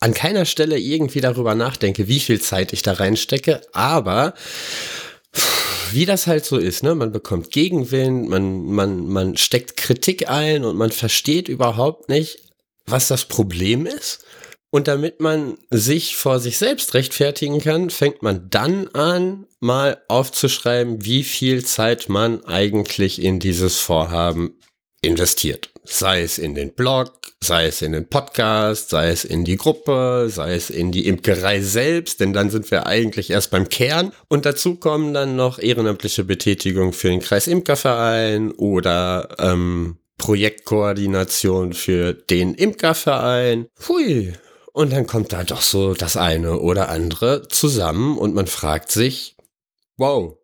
an 0.00 0.14
keiner 0.14 0.44
Stelle 0.44 0.78
irgendwie 0.78 1.20
darüber 1.20 1.54
nachdenke, 1.54 2.08
wie 2.08 2.20
viel 2.20 2.40
Zeit 2.40 2.72
ich 2.72 2.82
da 2.82 2.92
reinstecke, 2.92 3.62
aber 3.72 4.34
wie 5.92 6.06
das 6.06 6.26
halt 6.26 6.44
so 6.44 6.56
ist, 6.56 6.82
ne? 6.82 6.94
Man 6.94 7.12
bekommt 7.12 7.50
Gegenwind, 7.50 8.28
man, 8.28 8.66
man, 8.66 9.08
man 9.08 9.36
steckt 9.36 9.76
Kritik 9.76 10.28
ein 10.28 10.64
und 10.64 10.76
man 10.76 10.90
versteht 10.90 11.48
überhaupt 11.48 12.08
nicht, 12.08 12.38
was 12.86 13.08
das 13.08 13.24
Problem 13.24 13.86
ist. 13.86 14.24
Und 14.70 14.88
damit 14.88 15.20
man 15.20 15.56
sich 15.70 16.16
vor 16.16 16.40
sich 16.40 16.58
selbst 16.58 16.94
rechtfertigen 16.94 17.60
kann, 17.60 17.88
fängt 17.90 18.22
man 18.22 18.50
dann 18.50 18.88
an, 18.88 19.46
mal 19.60 20.02
aufzuschreiben, 20.08 21.04
wie 21.04 21.24
viel 21.24 21.64
Zeit 21.64 22.08
man 22.08 22.44
eigentlich 22.44 23.22
in 23.22 23.40
dieses 23.40 23.78
Vorhaben 23.78 24.58
investiert. 25.02 25.70
Sei 25.84 26.22
es 26.22 26.38
in 26.38 26.54
den 26.54 26.72
Blog, 26.72 27.12
sei 27.42 27.66
es 27.66 27.82
in 27.82 27.92
den 27.92 28.08
Podcast, 28.08 28.90
sei 28.90 29.10
es 29.10 29.24
in 29.24 29.44
die 29.44 29.56
Gruppe, 29.56 30.26
sei 30.28 30.54
es 30.54 30.70
in 30.70 30.90
die 30.90 31.06
Imkerei 31.06 31.60
selbst, 31.60 32.20
denn 32.20 32.32
dann 32.32 32.50
sind 32.50 32.70
wir 32.70 32.86
eigentlich 32.86 33.30
erst 33.30 33.50
beim 33.50 33.68
Kern. 33.68 34.12
Und 34.28 34.46
dazu 34.46 34.76
kommen 34.76 35.14
dann 35.14 35.36
noch 35.36 35.58
ehrenamtliche 35.58 36.24
Betätigung 36.24 36.92
für 36.92 37.08
den 37.08 37.20
Kreis 37.20 37.46
Imkerverein 37.46 38.50
oder 38.52 39.28
ähm, 39.38 39.98
Projektkoordination 40.18 41.72
für 41.72 42.14
den 42.14 42.54
Imkerverein. 42.54 43.66
Hui. 43.88 44.32
Und 44.72 44.92
dann 44.92 45.06
kommt 45.06 45.32
da 45.32 45.44
doch 45.44 45.62
so 45.62 45.94
das 45.94 46.16
eine 46.16 46.58
oder 46.58 46.90
andere 46.90 47.48
zusammen 47.48 48.18
und 48.18 48.34
man 48.34 48.46
fragt 48.46 48.92
sich, 48.92 49.36
wow, 49.96 50.36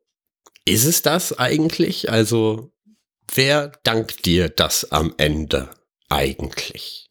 ist 0.64 0.84
es 0.84 1.02
das 1.02 1.38
eigentlich? 1.38 2.10
Also 2.10 2.71
Wer 3.34 3.72
dankt 3.82 4.26
dir 4.26 4.48
das 4.48 4.90
am 4.90 5.14
Ende 5.16 5.70
eigentlich? 6.08 7.02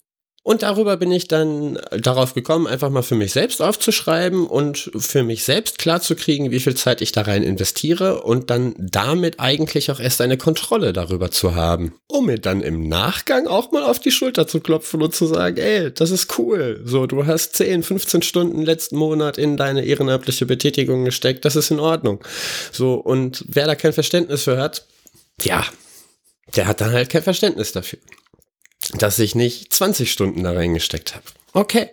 Und 0.44 0.64
darüber 0.64 0.98
bin 0.98 1.12
ich 1.12 1.28
dann 1.28 1.78
darauf 1.92 2.34
gekommen, 2.34 2.66
einfach 2.66 2.90
mal 2.90 3.04
für 3.04 3.14
mich 3.14 3.32
selbst 3.32 3.62
aufzuschreiben 3.62 4.48
und 4.48 4.90
für 4.98 5.22
mich 5.22 5.44
selbst 5.44 5.78
klarzukriegen, 5.78 6.50
wie 6.50 6.60
viel 6.60 6.74
Zeit 6.74 7.02
ich 7.02 7.12
da 7.12 7.22
rein 7.22 7.44
investiere 7.44 8.24
und 8.24 8.50
dann 8.50 8.74
damit 8.80 9.40
eigentlich 9.40 9.92
auch 9.92 10.00
erst 10.00 10.20
eine 10.20 10.38
Kontrolle 10.38 10.94
darüber 10.94 11.30
zu 11.30 11.54
haben, 11.54 11.94
um 12.08 12.26
mir 12.26 12.40
dann 12.40 12.62
im 12.62 12.90
Nachgang 12.90 13.46
auch 13.46 13.72
mal 13.72 13.84
auf 13.84 14.00
die 14.00 14.10
Schulter 14.10 14.48
zu 14.48 14.62
klopfen 14.62 15.04
und 15.04 15.14
zu 15.14 15.28
sagen, 15.28 15.58
ey, 15.58 15.94
das 15.94 16.10
ist 16.10 16.40
cool. 16.40 16.82
So, 16.86 17.06
du 17.06 17.28
hast 17.28 17.56
10, 17.58 17.84
15 17.84 18.24
Stunden 18.24 18.64
letzten 18.64 18.98
Monat 18.98 19.38
in 19.38 19.58
deine 19.58 19.86
ehrenamtliche 19.86 20.48
Betätigung 20.48 21.06
gesteckt, 21.06 21.46
das 21.46 21.56
ist 21.56 21.70
in 21.70 21.80
Ordnung. 21.80 22.20
So, 22.72 22.96
und 22.96 23.46
wer 23.48 23.68
da 23.68 23.76
kein 23.76 23.94
Verständnis 23.94 24.46
für 24.46 24.58
hat, 24.58 24.88
ja, 25.44 25.64
der 26.56 26.68
hat 26.68 26.82
dann 26.82 26.92
halt 26.92 27.10
kein 27.10 27.24
Verständnis 27.24 27.72
dafür, 27.72 28.00
dass 28.94 29.20
ich 29.20 29.36
nicht 29.36 29.74
20 29.74 30.12
Stunden 30.12 30.44
da 30.44 30.52
reingesteckt 30.52 31.16
habe. 31.16 31.26
Okay. 31.54 31.90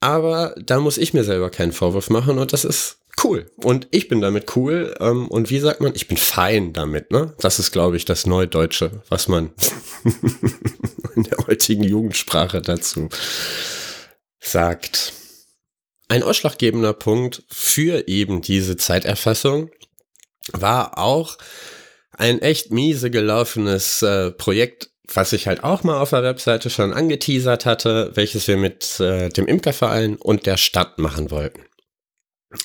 Aber 0.00 0.54
da 0.58 0.80
muss 0.80 0.98
ich 0.98 1.14
mir 1.14 1.24
selber 1.24 1.50
keinen 1.50 1.72
Vorwurf 1.72 2.10
machen 2.10 2.38
und 2.38 2.52
das 2.52 2.64
ist 2.64 2.98
cool. 3.22 3.50
Und 3.56 3.88
ich 3.90 4.08
bin 4.08 4.20
damit 4.20 4.56
cool. 4.56 4.94
Ähm, 5.00 5.28
und 5.28 5.50
wie 5.50 5.60
sagt 5.60 5.80
man, 5.80 5.94
ich 5.94 6.08
bin 6.08 6.16
fein 6.16 6.72
damit, 6.72 7.10
ne? 7.10 7.34
Das 7.38 7.58
ist, 7.58 7.72
glaube 7.72 7.96
ich, 7.96 8.04
das 8.04 8.26
Neudeutsche, 8.26 9.02
was 9.08 9.28
man 9.28 9.52
in 11.14 11.24
der 11.24 11.38
heutigen 11.46 11.84
Jugendsprache 11.84 12.62
dazu 12.62 13.08
sagt. 14.40 15.12
Ein 16.08 16.22
ausschlaggebender 16.22 16.92
Punkt 16.92 17.44
für 17.48 18.08
eben 18.08 18.42
diese 18.42 18.76
Zeiterfassung 18.76 19.70
war 20.52 20.98
auch, 20.98 21.38
ein 22.22 22.40
echt 22.40 22.70
miese 22.70 23.10
gelaufenes 23.10 24.00
äh, 24.02 24.30
Projekt, 24.30 24.90
was 25.12 25.32
ich 25.32 25.48
halt 25.48 25.64
auch 25.64 25.82
mal 25.82 25.98
auf 25.98 26.10
der 26.10 26.22
Webseite 26.22 26.70
schon 26.70 26.92
angeteasert 26.92 27.66
hatte, 27.66 28.12
welches 28.14 28.46
wir 28.46 28.56
mit 28.56 29.00
äh, 29.00 29.28
dem 29.28 29.48
Imkerverein 29.48 30.14
und 30.14 30.46
der 30.46 30.56
Stadt 30.56 31.00
machen 31.00 31.32
wollten. 31.32 31.64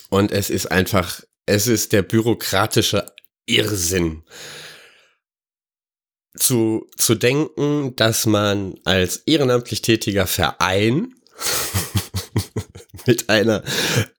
Und 0.09 0.31
es 0.31 0.51
ist 0.51 0.67
einfach, 0.67 1.21
es 1.47 1.65
ist 1.65 1.91
der 1.91 2.03
bürokratische 2.03 3.07
Irrsinn. 3.47 4.23
Zu, 6.37 6.87
zu 6.95 7.15
denken, 7.15 7.95
dass 7.95 8.27
man 8.27 8.75
als 8.85 9.23
ehrenamtlich 9.25 9.81
tätiger 9.81 10.27
Verein 10.27 11.15
mit 13.07 13.29
einer 13.29 13.63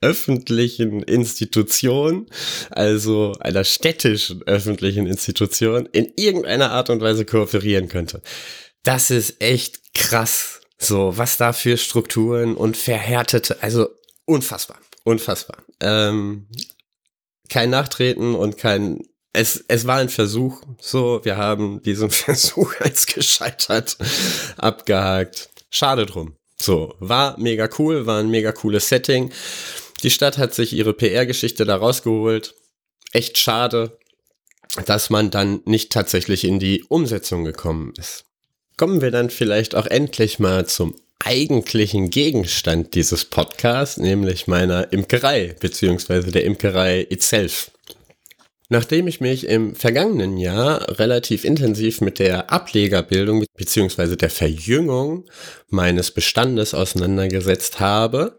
öffentlichen 0.01 1.03
Institution, 1.03 2.27
also 2.71 3.35
einer 3.41 3.65
städtischen 3.65 4.43
öffentlichen 4.45 5.07
Institution, 5.07 5.87
in 5.93 6.13
irgendeiner 6.17 6.73
Art 6.73 6.91
und 6.91 7.01
Weise 7.01 7.25
kooperieren 7.25 7.89
könnte. 7.89 8.23
Das 8.83 9.11
ist 9.11 9.41
echt 9.41 9.95
krass. 9.95 10.61
So, 10.79 11.17
was 11.17 11.37
da 11.37 11.53
für 11.53 11.77
Strukturen 11.77 12.57
und 12.57 12.77
verhärtete, 12.77 13.63
also 13.63 13.89
unfassbar, 14.25 14.79
unfassbar. 15.05 15.59
Ähm, 15.81 16.47
kein 17.49 17.71
Nachtreten 17.71 18.35
und 18.35 18.59
kein 18.59 19.01
es, 19.33 19.65
es 19.69 19.87
war 19.87 19.99
ein 19.99 20.09
Versuch, 20.09 20.63
so, 20.81 21.25
wir 21.25 21.37
haben 21.37 21.83
diesen 21.83 22.11
Versuch 22.11 22.75
als 22.81 23.07
gescheitert 23.07 23.97
abgehakt. 24.57 25.51
Schade 25.71 26.07
drum. 26.07 26.38
So, 26.61 26.95
war 26.99 27.39
mega 27.39 27.69
cool, 27.79 28.07
war 28.07 28.21
ein 28.21 28.31
mega 28.31 28.53
cooles 28.53 28.89
Setting. 28.89 29.31
Die 30.03 30.11
Stadt 30.11 30.39
hat 30.39 30.55
sich 30.55 30.73
ihre 30.73 30.93
PR-Geschichte 30.93 31.65
da 31.65 31.77
rausgeholt. 31.77 32.55
Echt 33.13 33.39
schade, 33.39 33.99
dass 34.87 35.11
man 35.11 35.31
dann 35.31 35.61
nicht 35.65 35.93
tatsächlich 35.93 36.45
in 36.45 36.59
die 36.59 36.85
Umsetzung 36.85 37.45
gekommen 37.45 37.93
ist. 37.99 38.25
Kommen 38.77 39.01
wir 39.01 39.11
dann 39.11 39.31
vielleicht 39.31 39.75
auch 39.75 39.87
endlich 39.87 40.39
mal 40.39 40.67
zum 40.67 40.95
eigentlichen 41.25 42.11
Gegenstand 42.11 42.95
dieses 42.95 43.25
Podcasts, 43.25 43.97
nämlich 43.97 44.47
meiner 44.47 44.93
Imkerei, 44.93 45.57
beziehungsweise 45.59 46.31
der 46.31 46.45
Imkerei 46.45 47.01
itself. 47.11 47.73
Nachdem 48.71 49.09
ich 49.09 49.21
mich 49.21 49.47
im 49.47 49.75
vergangenen 49.75 50.37
Jahr 50.37 50.99
relativ 50.99 51.45
intensiv 51.45 52.03
mit 52.03 52.19
der 52.19 52.53
Ablegerbildung 52.53 53.45
bzw. 53.57 54.17
der 54.17 54.31
Verjüngung 54.31 55.25
meines 55.69 56.11
Bestandes 56.11 56.75
auseinandergesetzt 56.75 57.81
habe, 57.81 58.39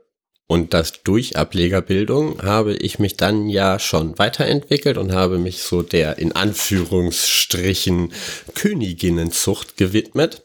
und 0.52 0.74
das 0.74 1.04
durch 1.04 1.38
Ablegerbildung 1.38 2.42
habe 2.42 2.74
ich 2.74 2.98
mich 2.98 3.16
dann 3.18 3.50
ja 3.50 3.78
schon 3.78 4.18
weiterentwickelt 4.18 4.98
und 4.98 5.14
habe 5.14 5.38
mich 5.38 5.62
so 5.62 5.84
der 5.84 6.18
in 6.18 6.32
Anführungsstrichen 6.32 8.12
Königinnenzucht 8.56 9.78
gewidmet. 9.78 10.42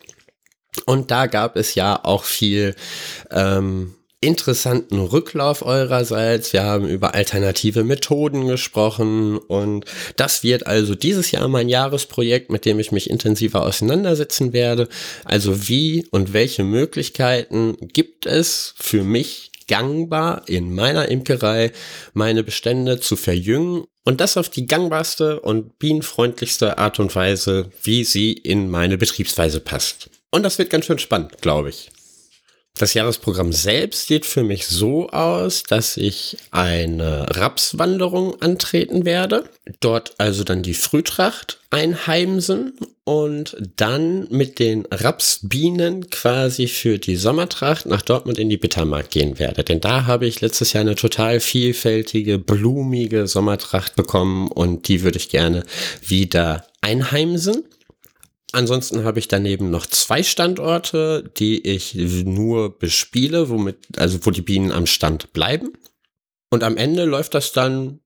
Und 0.85 1.11
da 1.11 1.27
gab 1.27 1.57
es 1.57 1.75
ja 1.75 2.05
auch 2.05 2.25
viel 2.25 2.75
ähm, 3.31 3.95
interessanten 4.25 4.99
Rücklauf 4.99 5.63
eurerseits. 5.63 6.53
Wir 6.53 6.65
haben 6.65 6.89
über 6.89 7.15
alternative 7.15 7.85
Methoden 7.85 8.47
gesprochen 8.47 9.39
und 9.39 9.85
das 10.17 10.43
wird 10.43 10.67
also 10.67 10.95
dieses 10.95 11.31
Jahr 11.31 11.49
mein 11.49 11.69
Jahresprojekt, 11.69 12.51
mit 12.51 12.65
dem 12.65 12.79
ich 12.79 12.93
mich 12.93 13.11
intensiver 13.11 13.65
auseinandersetzen 13.65 14.53
werde. 14.53 14.89
Also 15.25 15.69
wie 15.69 16.07
und 16.11 16.33
welche 16.33 16.65
Möglichkeiten 16.65 17.77
gibt 17.81 18.27
es 18.27 18.75
für 18.77 19.05
mich 19.05 19.53
gangbar 19.69 20.43
in 20.47 20.75
meiner 20.75 21.09
Imkerei 21.09 21.73
meine 22.13 22.43
Bestände 22.43 23.01
zu 23.01 23.17
verjüngen 23.17 23.85
und 24.05 24.21
das 24.21 24.37
auf 24.37 24.49
die 24.49 24.67
gangbarste 24.67 25.41
und 25.41 25.79
bienenfreundlichste 25.79 26.79
Art 26.79 27.01
und 27.01 27.15
Weise, 27.15 27.71
wie 27.83 28.05
sie 28.05 28.33
in 28.33 28.71
meine 28.71 28.99
Betriebsweise 28.99 29.61
passt. 29.61 30.11
Und 30.31 30.43
das 30.43 30.59
wird 30.59 30.71
ganz 30.71 30.85
schön 30.87 30.99
spannend, 30.99 31.41
glaube 31.41 31.71
ich. 31.71 31.91
Das 32.77 32.93
Jahresprogramm 32.95 33.53
selbst 33.53 34.09
sieht 34.09 34.27
für 34.27 34.43
mich 34.43 34.67
so 34.67 35.09
aus, 35.11 35.63
dass 35.63 35.97
ich 35.97 36.37
eine 36.51 37.25
Rapswanderung 37.37 38.43
antreten 38.43 39.05
werde, 39.05 39.45
dort 39.79 40.15
also 40.19 40.43
dann 40.43 40.65
die 40.65 40.75
Frühtracht 40.75 41.61
einheimsen 41.71 42.73
und 43.05 43.57
dann 43.77 44.27
mit 44.31 44.59
den 44.59 44.87
Rapsbienen 44.91 46.11
quasi 46.11 46.67
für 46.67 46.99
die 46.99 47.15
Sommertracht 47.15 47.87
nach 47.87 48.03
Dortmund 48.03 48.39
in 48.39 48.49
die 48.49 48.57
Bittermark 48.57 49.09
gehen 49.09 49.39
werde. 49.39 49.63
Denn 49.63 49.81
da 49.81 50.07
habe 50.07 50.27
ich 50.27 50.41
letztes 50.41 50.73
Jahr 50.73 50.81
eine 50.81 50.97
total 50.97 51.39
vielfältige, 51.39 52.41
blumige 52.41 53.29
Sommertracht 53.29 53.95
bekommen 53.95 54.49
und 54.49 54.89
die 54.89 55.03
würde 55.03 55.19
ich 55.19 55.29
gerne 55.29 55.65
wieder 56.05 56.67
einheimsen. 56.81 57.63
Ansonsten 58.55 59.03
habe 59.03 59.19
ich 59.19 59.27
daneben 59.27 59.71
noch 59.71 59.85
zwei 59.87 60.23
Standorte, 60.23 61.29
die 61.39 61.67
ich 61.67 61.95
nur 61.95 62.79
bespiele, 62.79 63.49
womit, 63.49 63.79
also 63.97 64.25
wo 64.25 64.31
die 64.31 64.43
Bienen 64.43 64.71
am 64.71 64.87
Stand 64.87 65.33
bleiben. 65.33 65.73
Und 66.51 66.63
am 66.63 66.77
Ende 66.77 67.05
läuft 67.05 67.35
das 67.35 67.53
dann 67.53 67.99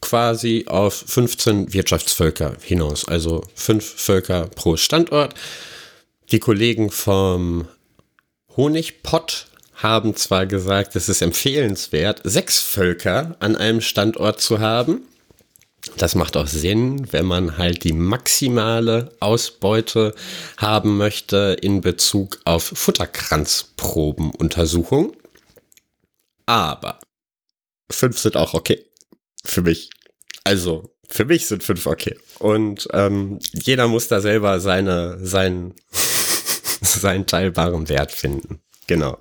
quasi 0.00 0.64
auf 0.68 0.94
15 0.94 1.74
Wirtschaftsvölker 1.74 2.56
hinaus, 2.62 3.06
also 3.06 3.44
fünf 3.54 3.84
Völker 3.84 4.46
pro 4.46 4.76
Standort. 4.76 5.34
Die 6.32 6.38
Kollegen 6.38 6.90
vom 6.90 7.68
Honigpott 8.56 9.48
haben 9.74 10.16
zwar 10.16 10.46
gesagt, 10.46 10.96
es 10.96 11.10
ist 11.10 11.20
empfehlenswert, 11.20 12.22
sechs 12.24 12.58
Völker 12.58 13.36
an 13.40 13.54
einem 13.54 13.82
Standort 13.82 14.40
zu 14.40 14.60
haben. 14.60 15.02
Das 15.96 16.14
macht 16.14 16.36
auch 16.36 16.46
Sinn, 16.46 17.12
wenn 17.12 17.26
man 17.26 17.58
halt 17.58 17.82
die 17.84 17.92
maximale 17.92 19.12
Ausbeute 19.20 20.14
haben 20.56 20.96
möchte 20.96 21.56
in 21.60 21.80
Bezug 21.80 22.38
auf 22.44 22.62
Futterkranzprobenuntersuchung. 22.62 25.16
Aber 26.46 27.00
fünf 27.90 28.18
sind 28.18 28.36
auch 28.36 28.54
okay. 28.54 28.84
Für 29.44 29.62
mich. 29.62 29.90
Also, 30.44 30.94
für 31.08 31.24
mich 31.24 31.46
sind 31.46 31.62
fünf 31.62 31.86
okay. 31.86 32.18
Und 32.38 32.88
ähm, 32.92 33.38
jeder 33.52 33.88
muss 33.88 34.08
da 34.08 34.20
selber 34.20 34.60
seine, 34.60 35.18
sein, 35.24 35.74
seinen 35.92 37.26
teilbaren 37.26 37.88
Wert 37.88 38.12
finden. 38.12 38.60
Genau. 38.86 39.18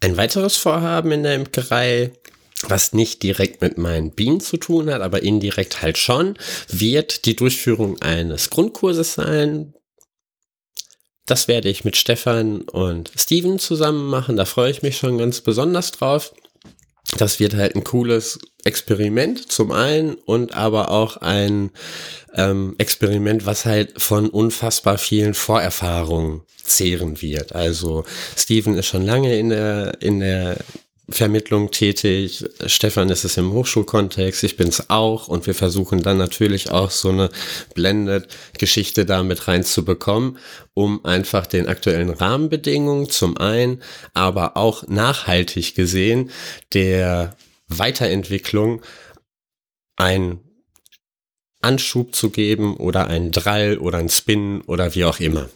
Ein 0.00 0.16
weiteres 0.16 0.56
Vorhaben 0.56 1.12
in 1.12 1.22
der 1.22 1.34
Imkerei 1.34 2.12
was 2.68 2.92
nicht 2.92 3.22
direkt 3.22 3.60
mit 3.60 3.78
meinen 3.78 4.10
Bienen 4.10 4.40
zu 4.40 4.56
tun 4.56 4.90
hat, 4.90 5.02
aber 5.02 5.22
indirekt 5.22 5.82
halt 5.82 5.98
schon, 5.98 6.36
wird 6.68 7.24
die 7.26 7.36
Durchführung 7.36 8.00
eines 8.00 8.50
Grundkurses 8.50 9.14
sein. 9.14 9.74
Das 11.26 11.48
werde 11.48 11.68
ich 11.68 11.84
mit 11.84 11.96
Stefan 11.96 12.62
und 12.62 13.10
Steven 13.16 13.58
zusammen 13.58 14.06
machen. 14.06 14.36
Da 14.36 14.44
freue 14.44 14.70
ich 14.70 14.82
mich 14.82 14.96
schon 14.96 15.18
ganz 15.18 15.40
besonders 15.40 15.90
drauf. 15.90 16.32
Das 17.18 17.38
wird 17.38 17.54
halt 17.54 17.76
ein 17.76 17.84
cooles 17.84 18.38
Experiment 18.64 19.50
zum 19.50 19.70
einen 19.70 20.14
und 20.14 20.54
aber 20.54 20.90
auch 20.90 21.16
ein 21.18 21.70
ähm, 22.34 22.74
Experiment, 22.78 23.46
was 23.46 23.64
halt 23.64 24.00
von 24.00 24.28
unfassbar 24.28 24.98
vielen 24.98 25.34
Vorerfahrungen 25.34 26.42
zehren 26.62 27.22
wird. 27.22 27.54
Also 27.54 28.04
Steven 28.36 28.76
ist 28.76 28.86
schon 28.86 29.06
lange 29.06 29.38
in 29.38 29.50
der, 29.50 30.02
in 30.02 30.18
der 30.18 30.58
Vermittlung 31.08 31.70
tätig. 31.70 32.44
Stefan 32.66 33.10
ist 33.10 33.24
es 33.24 33.36
im 33.36 33.52
Hochschulkontext, 33.52 34.42
ich 34.42 34.56
bin 34.56 34.68
es 34.68 34.90
auch 34.90 35.28
und 35.28 35.46
wir 35.46 35.54
versuchen 35.54 36.02
dann 36.02 36.18
natürlich 36.18 36.70
auch 36.70 36.90
so 36.90 37.10
eine 37.10 37.30
Blended-Geschichte 37.74 39.06
da 39.06 39.22
mit 39.22 39.46
reinzubekommen, 39.46 40.38
um 40.74 41.04
einfach 41.04 41.46
den 41.46 41.68
aktuellen 41.68 42.10
Rahmenbedingungen 42.10 43.08
zum 43.08 43.36
einen, 43.36 43.82
aber 44.14 44.56
auch 44.56 44.88
nachhaltig 44.88 45.76
gesehen 45.76 46.30
der 46.74 47.36
Weiterentwicklung 47.68 48.82
ein 49.96 50.40
Anschub 51.60 52.14
zu 52.14 52.30
geben 52.30 52.76
oder 52.76 53.06
einen 53.06 53.30
Drall 53.30 53.78
oder 53.78 53.98
ein 53.98 54.08
Spin 54.08 54.60
oder 54.62 54.94
wie 54.94 55.04
auch 55.04 55.20
immer. 55.20 55.48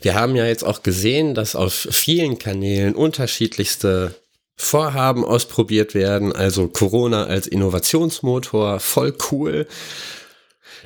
Wir 0.00 0.14
haben 0.14 0.36
ja 0.36 0.46
jetzt 0.46 0.64
auch 0.64 0.82
gesehen, 0.82 1.34
dass 1.34 1.56
auf 1.56 1.72
vielen 1.72 2.38
Kanälen 2.38 2.94
unterschiedlichste 2.94 4.14
Vorhaben 4.56 5.24
ausprobiert 5.24 5.94
werden. 5.94 6.32
Also 6.32 6.68
Corona 6.68 7.24
als 7.24 7.46
Innovationsmotor, 7.46 8.80
voll 8.80 9.16
cool. 9.30 9.66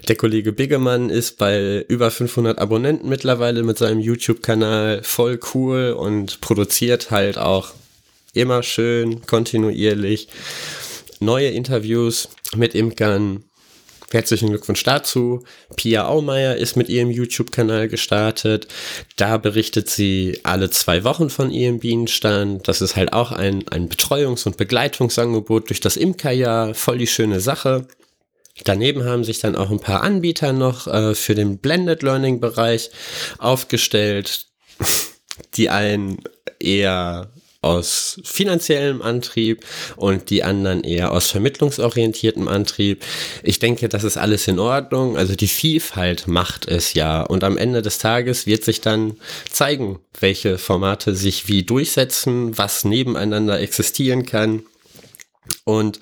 Der 0.08 0.16
Kollege 0.16 0.52
Biggemann 0.52 1.10
ist 1.10 1.38
bei 1.38 1.84
über 1.88 2.10
500 2.10 2.58
Abonnenten 2.58 3.08
mittlerweile 3.08 3.62
mit 3.62 3.78
seinem 3.78 4.00
YouTube-Kanal 4.00 5.02
voll 5.02 5.38
cool 5.54 5.92
und 5.92 6.40
produziert 6.40 7.10
halt 7.10 7.38
auch 7.38 7.72
immer 8.34 8.62
schön 8.62 9.26
kontinuierlich 9.26 10.28
neue 11.20 11.48
Interviews 11.48 12.28
mit 12.56 12.74
Imkern, 12.74 13.44
Herzlichen 14.12 14.50
Glückwunsch 14.50 14.82
dazu. 14.82 15.44
Pia 15.76 16.06
Aumeier 16.06 16.56
ist 16.56 16.76
mit 16.76 16.88
ihrem 16.88 17.10
YouTube-Kanal 17.10 17.88
gestartet. 17.88 18.68
Da 19.16 19.38
berichtet 19.38 19.88
sie 19.88 20.40
alle 20.42 20.68
zwei 20.68 21.02
Wochen 21.04 21.30
von 21.30 21.50
ihrem 21.50 21.78
Bienenstand. 21.78 22.68
Das 22.68 22.82
ist 22.82 22.96
halt 22.96 23.12
auch 23.14 23.32
ein, 23.32 23.66
ein 23.68 23.88
Betreuungs- 23.88 24.46
und 24.46 24.58
Begleitungsangebot 24.58 25.70
durch 25.70 25.80
das 25.80 25.96
Imkerjahr. 25.96 26.74
Voll 26.74 26.98
die 26.98 27.06
schöne 27.06 27.40
Sache. 27.40 27.86
Daneben 28.64 29.04
haben 29.04 29.24
sich 29.24 29.40
dann 29.40 29.56
auch 29.56 29.70
ein 29.70 29.80
paar 29.80 30.02
Anbieter 30.02 30.52
noch 30.52 30.86
äh, 30.86 31.14
für 31.14 31.34
den 31.34 31.58
Blended 31.58 32.02
Learning 32.02 32.38
Bereich 32.38 32.90
aufgestellt, 33.38 34.46
die 35.54 35.70
einen 35.70 36.22
eher 36.60 37.31
aus 37.62 38.20
finanziellem 38.24 39.02
Antrieb 39.02 39.64
und 39.96 40.30
die 40.30 40.42
anderen 40.42 40.82
eher 40.82 41.12
aus 41.12 41.30
vermittlungsorientiertem 41.30 42.48
Antrieb. 42.48 43.04
Ich 43.44 43.60
denke, 43.60 43.88
das 43.88 44.02
ist 44.02 44.16
alles 44.16 44.48
in 44.48 44.58
Ordnung. 44.58 45.16
Also 45.16 45.36
die 45.36 45.48
Vielfalt 45.48 46.26
macht 46.26 46.66
es 46.66 46.94
ja. 46.94 47.22
Und 47.22 47.44
am 47.44 47.56
Ende 47.56 47.80
des 47.80 47.98
Tages 47.98 48.46
wird 48.46 48.64
sich 48.64 48.80
dann 48.80 49.16
zeigen, 49.48 50.00
welche 50.18 50.58
Formate 50.58 51.14
sich 51.14 51.46
wie 51.46 51.62
durchsetzen, 51.62 52.58
was 52.58 52.84
nebeneinander 52.84 53.60
existieren 53.60 54.26
kann. 54.26 54.64
Und 55.64 55.98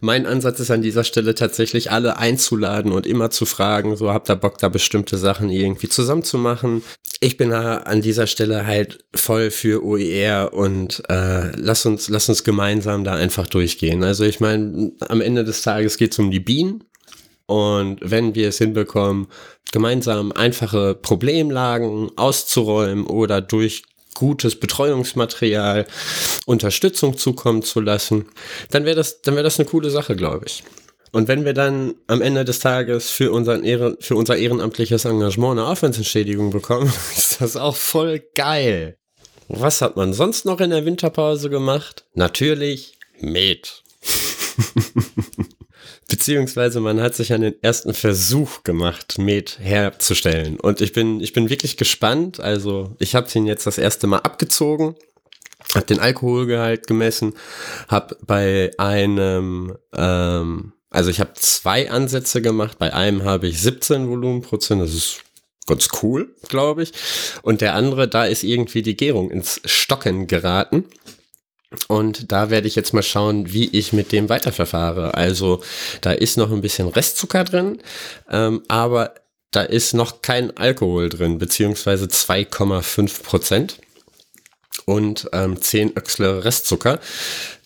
mein 0.00 0.26
Ansatz 0.26 0.60
ist 0.60 0.70
an 0.70 0.82
dieser 0.82 1.04
Stelle 1.04 1.34
tatsächlich 1.34 1.90
alle 1.90 2.18
einzuladen 2.18 2.92
und 2.92 3.06
immer 3.06 3.30
zu 3.30 3.44
fragen, 3.44 3.96
so 3.96 4.12
habt 4.12 4.30
ihr 4.30 4.36
Bock, 4.36 4.58
da 4.58 4.68
bestimmte 4.68 5.16
Sachen 5.16 5.50
irgendwie 5.50 5.88
zusammenzumachen. 5.88 6.82
Ich 7.20 7.36
bin 7.36 7.50
da 7.50 7.78
an 7.78 8.00
dieser 8.00 8.26
Stelle 8.26 8.66
halt 8.66 9.04
voll 9.14 9.50
für 9.50 9.84
OER 9.84 10.52
und 10.52 11.02
äh, 11.08 11.50
lass 11.56 11.86
uns, 11.86 12.08
lass 12.08 12.28
uns 12.28 12.44
gemeinsam 12.44 13.04
da 13.04 13.14
einfach 13.14 13.46
durchgehen. 13.46 14.04
Also 14.04 14.24
ich 14.24 14.38
meine, 14.40 14.92
am 15.00 15.20
Ende 15.20 15.44
des 15.44 15.62
Tages 15.62 15.98
geht 15.98 16.12
es 16.12 16.18
um 16.18 16.30
die 16.30 16.40
Bienen. 16.40 16.84
Und 17.46 17.98
wenn 18.02 18.34
wir 18.34 18.48
es 18.48 18.58
hinbekommen, 18.58 19.28
gemeinsam 19.72 20.32
einfache 20.32 20.94
Problemlagen 20.94 22.10
auszuräumen 22.16 23.06
oder 23.06 23.40
durch 23.40 23.84
gutes 24.16 24.58
Betreuungsmaterial, 24.58 25.86
Unterstützung 26.44 27.16
zukommen 27.16 27.62
zu 27.62 27.80
lassen, 27.80 28.26
dann 28.70 28.84
wäre 28.84 28.96
das, 28.96 29.22
dann 29.22 29.34
wäre 29.34 29.44
das 29.44 29.58
eine 29.58 29.68
coole 29.68 29.90
Sache, 29.90 30.16
glaube 30.16 30.46
ich. 30.46 30.64
Und 31.12 31.28
wenn 31.28 31.44
wir 31.44 31.54
dann 31.54 31.94
am 32.08 32.20
Ende 32.20 32.44
des 32.44 32.58
Tages 32.58 33.10
für, 33.10 33.32
unseren 33.32 33.64
Ehren, 33.64 33.96
für 34.00 34.16
unser 34.16 34.36
ehrenamtliches 34.36 35.04
Engagement 35.06 35.58
eine 35.58 35.68
Aufwandsentschädigung 35.68 36.50
bekommen, 36.50 36.92
ist 37.16 37.40
das 37.40 37.56
auch 37.56 37.76
voll 37.76 38.22
geil. 38.34 38.98
Was 39.48 39.80
hat 39.80 39.96
man 39.96 40.12
sonst 40.12 40.44
noch 40.44 40.60
in 40.60 40.70
der 40.70 40.84
Winterpause 40.84 41.48
gemacht? 41.48 42.04
Natürlich 42.14 42.98
Met. 43.20 43.82
Beziehungsweise 46.16 46.80
man 46.80 47.02
hat 47.02 47.14
sich 47.14 47.34
an 47.34 47.42
den 47.42 47.62
ersten 47.62 47.92
Versuch 47.92 48.62
gemacht, 48.64 49.18
Met 49.18 49.58
herzustellen. 49.60 50.58
Und 50.58 50.80
ich 50.80 50.94
bin, 50.94 51.20
ich 51.20 51.34
bin 51.34 51.50
wirklich 51.50 51.76
gespannt. 51.76 52.40
Also 52.40 52.96
ich 52.98 53.14
habe 53.14 53.28
ihn 53.34 53.44
jetzt 53.44 53.66
das 53.66 53.76
erste 53.76 54.06
Mal 54.06 54.20
abgezogen, 54.20 54.94
habe 55.74 55.84
den 55.84 56.00
Alkoholgehalt 56.00 56.86
gemessen, 56.86 57.34
habe 57.88 58.16
bei 58.26 58.70
einem, 58.78 59.76
ähm, 59.94 60.72
also 60.88 61.10
ich 61.10 61.20
habe 61.20 61.34
zwei 61.34 61.90
Ansätze 61.90 62.40
gemacht. 62.40 62.78
Bei 62.78 62.94
einem 62.94 63.24
habe 63.24 63.48
ich 63.48 63.60
17 63.60 64.08
Volumenprozent, 64.08 64.80
das 64.80 64.94
ist 64.94 65.20
ganz 65.66 65.88
cool, 66.02 66.34
glaube 66.48 66.84
ich. 66.84 66.92
Und 67.42 67.60
der 67.60 67.74
andere, 67.74 68.08
da 68.08 68.24
ist 68.24 68.42
irgendwie 68.42 68.80
die 68.80 68.96
Gärung 68.96 69.30
ins 69.30 69.60
Stocken 69.66 70.28
geraten. 70.28 70.86
Und 71.88 72.32
da 72.32 72.50
werde 72.50 72.68
ich 72.68 72.74
jetzt 72.74 72.92
mal 72.92 73.02
schauen, 73.02 73.52
wie 73.52 73.68
ich 73.68 73.92
mit 73.92 74.12
dem 74.12 74.28
weiterverfahre. 74.28 75.14
Also 75.14 75.62
da 76.00 76.12
ist 76.12 76.36
noch 76.36 76.50
ein 76.50 76.60
bisschen 76.60 76.88
Restzucker 76.88 77.44
drin, 77.44 77.80
ähm, 78.30 78.62
aber 78.68 79.14
da 79.50 79.62
ist 79.62 79.94
noch 79.94 80.22
kein 80.22 80.56
Alkohol 80.56 81.08
drin, 81.08 81.38
beziehungsweise 81.38 82.06
2,5 82.06 83.22
Prozent 83.22 83.78
und 84.84 85.28
ähm, 85.32 85.60
10 85.60 85.96
Öchsle 85.96 86.44
Restzucker. 86.44 87.00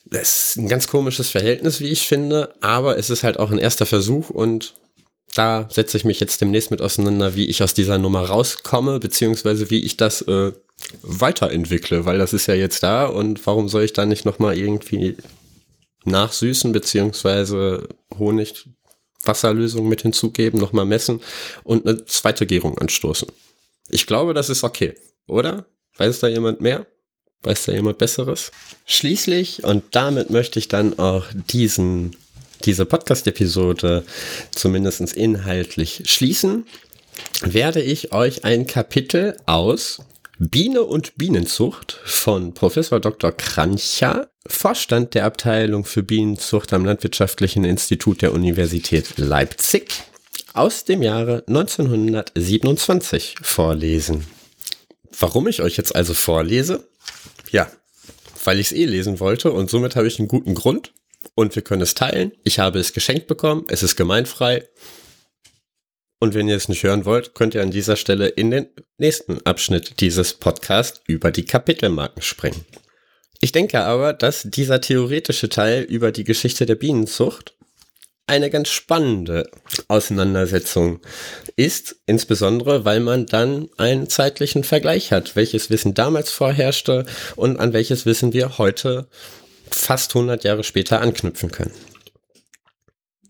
Das 0.04 0.50
ist 0.50 0.56
ein 0.56 0.68
ganz 0.68 0.88
komisches 0.88 1.30
Verhältnis, 1.30 1.80
wie 1.80 1.88
ich 1.88 2.06
finde, 2.06 2.54
aber 2.60 2.98
es 2.98 3.10
ist 3.10 3.22
halt 3.22 3.38
auch 3.38 3.50
ein 3.50 3.58
erster 3.58 3.86
Versuch 3.86 4.30
und 4.30 4.74
da 5.34 5.68
setze 5.70 5.96
ich 5.96 6.04
mich 6.04 6.20
jetzt 6.20 6.40
demnächst 6.40 6.70
mit 6.70 6.82
auseinander, 6.82 7.34
wie 7.34 7.46
ich 7.46 7.62
aus 7.62 7.74
dieser 7.74 7.98
Nummer 7.98 8.22
rauskomme, 8.22 8.98
beziehungsweise 8.98 9.70
wie 9.70 9.84
ich 9.84 9.96
das 9.96 10.22
äh, 10.22 10.52
weiterentwickle, 11.02 12.04
weil 12.04 12.18
das 12.18 12.32
ist 12.32 12.46
ja 12.46 12.54
jetzt 12.54 12.82
da 12.82 13.06
und 13.06 13.44
warum 13.46 13.68
soll 13.68 13.84
ich 13.84 13.92
da 13.92 14.06
nicht 14.06 14.24
nochmal 14.24 14.58
irgendwie 14.58 15.16
nachsüßen, 16.04 16.72
beziehungsweise 16.72 17.88
Honig, 18.18 18.68
Wasserlösung 19.22 19.88
mit 19.88 20.02
hinzugeben, 20.02 20.58
nochmal 20.58 20.86
messen 20.86 21.20
und 21.62 21.86
eine 21.86 22.04
zweite 22.06 22.46
Gärung 22.46 22.78
anstoßen. 22.78 23.28
Ich 23.88 24.06
glaube, 24.06 24.34
das 24.34 24.48
ist 24.48 24.64
okay, 24.64 24.94
oder? 25.26 25.66
Weiß 25.96 26.20
da 26.20 26.28
jemand 26.28 26.60
mehr? 26.60 26.86
Weiß 27.42 27.66
da 27.66 27.72
jemand 27.72 27.98
Besseres? 27.98 28.50
Schließlich, 28.86 29.64
und 29.64 29.84
damit 29.92 30.30
möchte 30.30 30.58
ich 30.58 30.68
dann 30.68 30.98
auch 30.98 31.26
diesen, 31.52 32.16
diese 32.60 32.86
Podcast-Episode 32.86 34.04
zumindest 34.50 35.00
inhaltlich 35.12 36.02
schließen, 36.06 36.66
werde 37.42 37.82
ich 37.82 38.12
euch 38.12 38.44
ein 38.44 38.66
Kapitel 38.66 39.36
aus 39.46 40.02
Biene 40.38 40.82
und 40.82 41.16
Bienenzucht 41.16 42.00
von 42.04 42.54
Professor 42.54 43.00
Dr. 43.00 43.32
Krancher, 43.32 44.30
Vorstand 44.46 45.14
der 45.14 45.26
Abteilung 45.26 45.84
für 45.84 46.02
Bienenzucht 46.02 46.72
am 46.72 46.86
Landwirtschaftlichen 46.86 47.64
Institut 47.64 48.22
der 48.22 48.32
Universität 48.32 49.18
Leipzig, 49.18 49.92
aus 50.54 50.84
dem 50.84 51.02
Jahre 51.02 51.44
1927 51.46 53.36
vorlesen. 53.42 54.26
Warum 55.18 55.46
ich 55.46 55.60
euch 55.60 55.76
jetzt 55.76 55.94
also 55.94 56.14
vorlese? 56.14 56.88
Ja, 57.50 57.70
weil 58.44 58.60
ich 58.60 58.68
es 58.68 58.72
eh 58.72 58.86
lesen 58.86 59.20
wollte 59.20 59.52
und 59.52 59.68
somit 59.68 59.94
habe 59.94 60.06
ich 60.08 60.18
einen 60.18 60.28
guten 60.28 60.54
Grund 60.54 60.92
und 61.34 61.54
wir 61.54 61.62
können 61.62 61.82
es 61.82 61.94
teilen. 61.94 62.32
Ich 62.44 62.58
habe 62.58 62.78
es 62.78 62.92
geschenkt 62.92 63.26
bekommen, 63.26 63.64
es 63.68 63.82
ist 63.82 63.96
gemeinfrei 63.96 64.68
und 66.20 66.34
wenn 66.34 66.48
ihr 66.48 66.56
es 66.56 66.68
nicht 66.68 66.82
hören 66.82 67.06
wollt, 67.06 67.34
könnt 67.34 67.54
ihr 67.54 67.62
an 67.62 67.70
dieser 67.70 67.96
Stelle 67.96 68.28
in 68.28 68.50
den 68.50 68.68
nächsten 68.98 69.44
Abschnitt 69.46 70.00
dieses 70.00 70.34
Podcasts 70.34 71.00
über 71.06 71.30
die 71.30 71.46
Kapitelmarken 71.46 72.22
springen. 72.22 72.64
Ich 73.40 73.52
denke 73.52 73.80
aber, 73.80 74.12
dass 74.12 74.42
dieser 74.44 74.82
theoretische 74.82 75.48
Teil 75.48 75.82
über 75.82 76.12
die 76.12 76.24
Geschichte 76.24 76.66
der 76.66 76.74
Bienenzucht 76.74 77.56
eine 78.26 78.50
ganz 78.50 78.68
spannende 78.68 79.50
Auseinandersetzung 79.88 81.00
ist, 81.56 81.96
insbesondere 82.04 82.84
weil 82.84 83.00
man 83.00 83.24
dann 83.24 83.70
einen 83.78 84.08
zeitlichen 84.10 84.62
Vergleich 84.62 85.12
hat, 85.12 85.36
welches 85.36 85.70
Wissen 85.70 85.94
damals 85.94 86.30
vorherrschte 86.30 87.06
und 87.34 87.58
an 87.58 87.72
welches 87.72 88.04
Wissen 88.04 88.34
wir 88.34 88.58
heute 88.58 89.08
fast 89.74 90.14
100 90.14 90.44
Jahre 90.44 90.64
später 90.64 91.00
anknüpfen 91.00 91.50
können. 91.50 91.74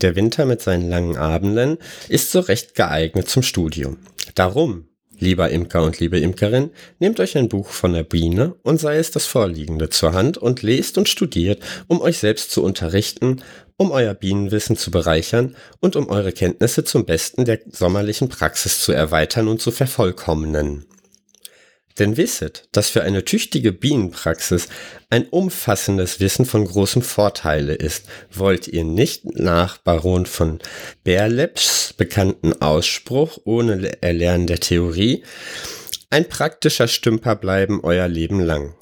Der 0.01 0.17
Winter 0.17 0.47
mit 0.47 0.63
seinen 0.63 0.89
langen 0.89 1.17
Abenden 1.17 1.79
ist 2.09 2.31
so 2.31 2.41
recht 2.41 2.75
geeignet 2.75 3.29
zum 3.29 3.43
Studium. 3.43 3.99
Darum, 4.35 4.89
lieber 5.19 5.51
Imker 5.51 5.83
und 5.83 6.01
liebe 6.01 6.19
Imkerin, 6.19 6.71
nehmt 6.99 7.21
euch 7.21 7.37
ein 7.37 7.49
Buch 7.49 7.69
von 7.69 7.93
der 7.93 8.05
Biene 8.05 8.55
und 8.63 8.81
sei 8.81 8.97
es 8.97 9.11
das 9.11 9.27
Vorliegende 9.27 9.91
zur 9.91 10.15
Hand 10.15 10.39
und 10.39 10.63
lest 10.63 10.97
und 10.97 11.09
studiert, 11.09 11.63
um 11.87 12.01
euch 12.01 12.19
selbst 12.19 12.51
zu 12.51 12.63
unterrichten, 12.63 13.43
um 13.77 13.91
euer 13.91 14.15
Bienenwissen 14.15 14.77
zu 14.77 14.91
bereichern 14.91 15.57
und 15.81 15.97
um 15.97 16.09
eure 16.09 16.33
Kenntnisse 16.33 16.85
zum 16.85 17.05
Besten 17.05 17.45
der 17.45 17.61
sommerlichen 17.71 18.29
Praxis 18.29 18.81
zu 18.81 18.93
erweitern 18.93 19.49
und 19.49 19.61
zu 19.61 19.71
vervollkommnen. 19.71 20.87
Denn 22.01 22.17
wisset, 22.17 22.69
dass 22.73 22.89
für 22.89 23.03
eine 23.03 23.25
tüchtige 23.25 23.73
Bienenpraxis 23.73 24.69
ein 25.11 25.29
umfassendes 25.29 26.19
Wissen 26.19 26.47
von 26.47 26.65
großem 26.65 27.03
Vorteile 27.03 27.75
ist. 27.75 28.07
Wollt 28.33 28.67
ihr 28.67 28.85
nicht 28.85 29.25
nach 29.39 29.79
Baron 29.79 30.27
von 30.27 30.59
Berlepsch 31.05 31.95
bekannten 31.97 32.61
Ausspruch 32.61 33.39
ohne 33.45 34.03
Erlernen 34.03 34.49
der 34.49 34.59
Theorie 34.59 35.23
ein 36.13 36.29
praktischer 36.29 36.89
Stümper 36.89 37.37
bleiben 37.37 37.81
euer 37.85 38.09
Leben 38.09 38.41
lang. 38.41 38.75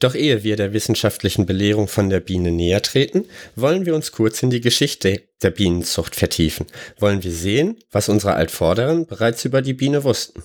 Doch 0.00 0.14
ehe 0.14 0.42
wir 0.42 0.56
der 0.56 0.74
wissenschaftlichen 0.74 1.46
Belehrung 1.46 1.88
von 1.88 2.10
der 2.10 2.20
Biene 2.20 2.52
näher 2.52 2.82
treten, 2.82 3.24
wollen 3.56 3.86
wir 3.86 3.94
uns 3.94 4.12
kurz 4.12 4.42
in 4.42 4.50
die 4.50 4.60
Geschichte 4.60 5.22
der 5.42 5.50
Bienenzucht 5.50 6.14
vertiefen. 6.14 6.66
Wollen 6.98 7.22
wir 7.22 7.32
sehen, 7.32 7.78
was 7.90 8.10
unsere 8.10 8.34
Altvorderen 8.34 9.06
bereits 9.06 9.46
über 9.46 9.62
die 9.62 9.72
Biene 9.72 10.04
wussten. 10.04 10.42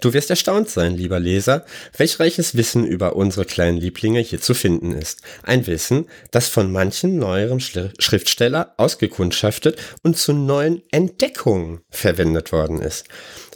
Du 0.00 0.12
wirst 0.12 0.30
erstaunt 0.30 0.68
sein, 0.68 0.96
lieber 0.96 1.18
Leser, 1.18 1.64
welch 1.96 2.20
reiches 2.20 2.56
Wissen 2.56 2.86
über 2.86 3.16
unsere 3.16 3.44
kleinen 3.44 3.78
Lieblinge 3.78 4.20
hier 4.20 4.40
zu 4.40 4.54
finden 4.54 4.92
ist. 4.92 5.22
Ein 5.42 5.66
Wissen, 5.66 6.06
das 6.30 6.48
von 6.48 6.70
manchen 6.70 7.18
neueren 7.18 7.60
Schriftsteller 7.60 8.74
ausgekundschaftet 8.76 9.78
und 10.02 10.16
zu 10.16 10.32
neuen 10.32 10.82
Entdeckungen 10.90 11.80
verwendet 11.90 12.52
worden 12.52 12.80
ist. 12.80 13.06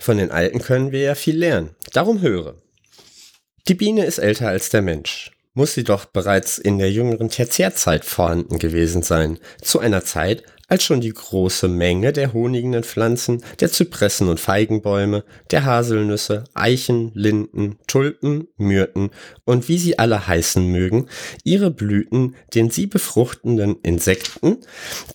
Von 0.00 0.18
den 0.18 0.30
Alten 0.30 0.60
können 0.60 0.92
wir 0.92 1.00
ja 1.00 1.14
viel 1.14 1.36
lernen. 1.36 1.70
Darum 1.92 2.20
höre. 2.20 2.56
Die 3.68 3.74
Biene 3.74 4.04
ist 4.06 4.18
älter 4.18 4.48
als 4.48 4.70
der 4.70 4.82
Mensch 4.82 5.32
muss 5.52 5.74
sie 5.74 5.84
doch 5.84 6.04
bereits 6.04 6.58
in 6.58 6.78
der 6.78 6.90
jüngeren 6.90 7.28
Tertiärzeit 7.28 8.04
vorhanden 8.04 8.58
gewesen 8.58 9.02
sein, 9.02 9.38
zu 9.60 9.78
einer 9.78 10.04
Zeit, 10.04 10.44
als 10.70 10.84
schon 10.84 11.00
die 11.00 11.12
große 11.12 11.68
Menge 11.68 12.12
der 12.12 12.32
honigenden 12.32 12.84
Pflanzen, 12.84 13.44
der 13.58 13.70
Zypressen 13.70 14.28
und 14.28 14.40
Feigenbäume, 14.40 15.24
der 15.50 15.64
Haselnüsse, 15.64 16.44
Eichen, 16.54 17.10
Linden, 17.14 17.78
Tulpen, 17.86 18.48
Myrten 18.56 19.10
und 19.44 19.68
wie 19.68 19.78
sie 19.78 19.98
alle 19.98 20.26
heißen 20.26 20.64
mögen, 20.64 21.08
ihre 21.44 21.70
Blüten 21.70 22.36
den 22.54 22.70
sie 22.70 22.86
befruchtenden 22.86 23.76
Insekten, 23.82 24.58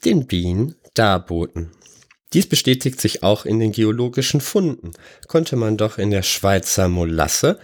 den 0.03 0.27
Bienen, 0.27 0.75
darboten. 0.93 1.71
Dies 2.33 2.47
bestätigt 2.47 2.99
sich 2.99 3.23
auch 3.23 3.45
in 3.45 3.59
den 3.59 3.71
geologischen 3.71 4.41
Funden, 4.41 4.91
konnte 5.27 5.55
man 5.55 5.77
doch 5.77 5.97
in 5.97 6.11
der 6.11 6.23
Schweizer 6.23 6.89
Molasse 6.89 7.59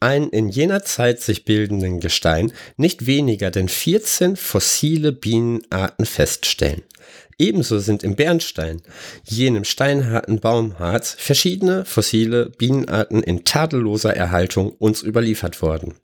ein 0.00 0.28
in 0.28 0.48
jener 0.48 0.84
Zeit 0.84 1.22
sich 1.22 1.44
bildenden 1.44 2.00
Gestein 2.00 2.52
nicht 2.76 3.06
weniger 3.06 3.50
denn 3.50 3.68
14 3.68 4.36
fossile 4.36 5.12
Bienenarten 5.12 6.04
feststellen. 6.04 6.82
Ebenso 7.38 7.78
sind 7.78 8.02
im 8.02 8.16
Bernstein, 8.16 8.80
jenem 9.24 9.64
steinharten 9.64 10.40
Baumharz, 10.40 11.14
verschiedene 11.18 11.84
fossile 11.84 12.48
Bienenarten 12.48 13.22
in 13.22 13.44
tadelloser 13.44 14.14
Erhaltung 14.14 14.70
uns 14.70 15.02
überliefert 15.02 15.60
worden. 15.60 15.94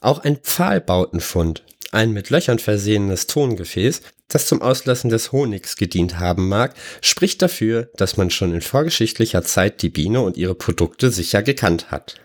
Auch 0.00 0.24
ein 0.24 0.36
Pfahlbautenfund, 0.36 1.62
ein 1.92 2.12
mit 2.12 2.30
Löchern 2.30 2.58
versehenes 2.58 3.28
Tongefäß, 3.28 4.02
das 4.26 4.46
zum 4.48 4.60
Auslassen 4.60 5.08
des 5.08 5.30
Honigs 5.30 5.76
gedient 5.76 6.18
haben 6.18 6.48
mag, 6.48 6.74
spricht 7.00 7.40
dafür, 7.40 7.90
dass 7.96 8.16
man 8.16 8.30
schon 8.30 8.52
in 8.52 8.60
vorgeschichtlicher 8.60 9.44
Zeit 9.44 9.82
die 9.82 9.90
Biene 9.90 10.20
und 10.20 10.36
ihre 10.36 10.56
Produkte 10.56 11.12
sicher 11.12 11.44
gekannt 11.44 11.92
hat. 11.92 12.16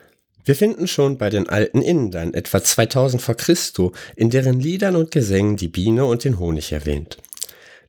Wir 0.44 0.56
finden 0.56 0.88
schon 0.88 1.20
bei 1.20 1.30
den 1.30 1.48
alten 1.48 1.84
Indern 1.84 2.34
etwa 2.34 2.64
2000 2.64 3.22
vor 3.22 3.36
Christo 3.36 3.92
in 4.16 4.32
deren 4.32 4.60
Liedern 4.60 4.96
und 4.96 5.12
Gesängen 5.12 5.58
die 5.58 5.68
Biene 5.68 6.06
und 6.06 6.24
den 6.24 6.40
Honig 6.40 6.72
erwähnt. 6.72 7.18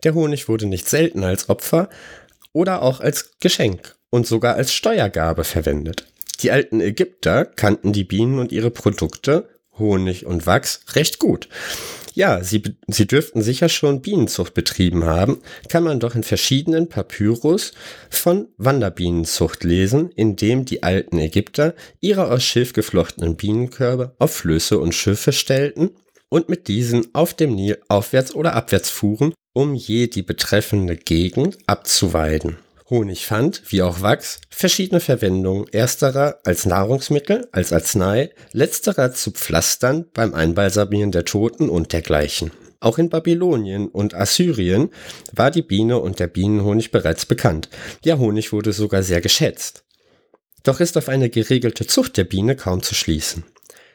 Der 0.05 0.15
Honig 0.15 0.49
wurde 0.49 0.67
nicht 0.67 0.89
selten 0.89 1.25
als 1.25 1.49
Opfer 1.49 1.89
oder 2.53 2.83
auch 2.83 3.01
als 3.01 3.39
Geschenk 3.41 3.97
und 4.11 4.27
sogar 4.27 4.57
als 4.57 4.73
Steuergabe 4.73 5.45
verwendet. 5.45 6.07
Die 6.43 6.51
alten 6.51 6.81
Ägypter 6.81 7.45
kannten 7.45 7.93
die 7.93 8.05
Bienen 8.05 8.39
und 8.39 8.53
ihre 8.53 8.71
Produkte, 8.71 9.49
Honig 9.79 10.27
und 10.27 10.47
Wachs, 10.47 10.81
recht 10.95 11.19
gut. 11.19 11.49
Ja, 12.15 12.43
sie, 12.43 12.63
sie 12.89 13.07
dürften 13.07 13.41
sicher 13.41 13.69
schon 13.69 14.03
Bienenzucht 14.03 14.53
betrieben 14.53 15.05
haben, 15.05 15.39
kann 15.69 15.85
man 15.85 16.01
doch 16.01 16.15
in 16.15 16.25
verschiedenen 16.25 16.89
Papyrus 16.89 17.73
von 18.09 18.49
Wanderbienenzucht 18.57 19.63
lesen, 19.63 20.11
in 20.17 20.35
dem 20.35 20.65
die 20.65 20.83
alten 20.83 21.19
Ägypter 21.19 21.75
ihre 22.01 22.31
aus 22.31 22.43
Schilf 22.43 22.73
geflochtenen 22.73 23.37
Bienenkörbe 23.37 24.15
auf 24.19 24.35
Flöße 24.35 24.79
und 24.79 24.95
Schiffe 24.95 25.33
stellten 25.33 25.91
und 26.29 26.49
mit 26.49 26.69
diesen 26.69 27.15
auf 27.15 27.35
dem 27.35 27.55
Nil 27.55 27.79
aufwärts 27.89 28.35
oder 28.35 28.55
abwärts 28.55 28.91
fuhren, 28.91 29.33
um 29.53 29.75
je 29.75 30.07
die 30.07 30.23
betreffende 30.23 30.97
Gegend 30.97 31.59
abzuweiden. 31.67 32.59
Honig 32.89 33.27
fand, 33.27 33.63
wie 33.69 33.83
auch 33.83 34.03
Wachs, 34.03 34.41
verschiedene 34.51 35.01
Verwendungen, 35.01 35.67
ersterer 35.73 36.41
als 36.45 36.67
Nahrungsmittel, 36.67 37.49
als 37.53 37.73
Arznei, 37.73 38.31
letzterer 38.53 39.13
zu 39.13 39.31
Pflastern 39.31 40.07
beim 40.13 40.35
Einbalsamieren 40.35 41.13
der 41.13 41.25
Toten 41.25 41.69
und 41.69 41.93
dergleichen. 41.93 42.51
Auch 42.81 42.99
in 42.99 43.11
Babylonien 43.11 43.89
und 43.89 44.15
Assyrien 44.15 44.91
war 45.33 45.51
die 45.51 45.63
Biene 45.63 45.99
und 45.99 46.19
der 46.19 46.27
Bienenhonig 46.27 46.91
bereits 46.91 47.27
bekannt. 47.27 47.69
Ja, 48.05 48.19
Honig 48.19 48.53
wurde 48.53 48.73
sogar 48.73 49.03
sehr 49.03 49.21
geschätzt. 49.21 49.85
Doch 50.65 50.81
ist 50.81 50.97
auf 50.97 51.09
eine 51.09 51.31
geregelte 51.31 51.87
Zucht 51.87 52.17
der 52.17 52.25
Biene 52.25 52.57
kaum 52.57 52.83
zu 52.83 52.95
schließen. 52.95 53.45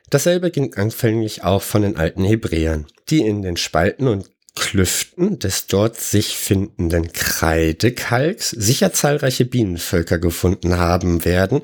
Dasselbe 0.09 0.51
ging 0.51 0.75
anfänglich 0.75 1.43
auch 1.43 1.63
von 1.63 1.81
den 1.81 1.97
alten 1.97 2.23
Hebräern, 2.23 2.85
die 3.09 3.25
in 3.25 3.41
den 3.41 3.57
Spalten 3.57 4.07
und 4.07 4.29
Klüften 4.55 5.37
des 5.39 5.67
dort 5.67 5.97
sich 5.97 6.37
findenden 6.37 7.11
Kreidekalks 7.11 8.49
sicher 8.49 8.93
zahlreiche 8.93 9.45
Bienenvölker 9.45 10.17
gefunden 10.17 10.77
haben 10.77 11.25
werden, 11.25 11.61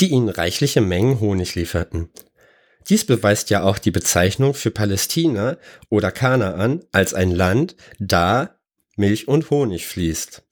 die 0.00 0.08
ihnen 0.08 0.28
reichliche 0.28 0.80
Mengen 0.80 1.20
Honig 1.20 1.54
lieferten. 1.54 2.10
Dies 2.88 3.06
beweist 3.06 3.50
ja 3.50 3.62
auch 3.62 3.78
die 3.78 3.92
Bezeichnung 3.92 4.54
für 4.54 4.70
Palästina 4.70 5.56
oder 5.88 6.10
Kanaan 6.10 6.82
als 6.90 7.14
ein 7.14 7.30
Land, 7.30 7.76
da 7.98 8.58
Milch 8.96 9.28
und 9.28 9.50
Honig 9.50 9.86
fließt. 9.86 10.42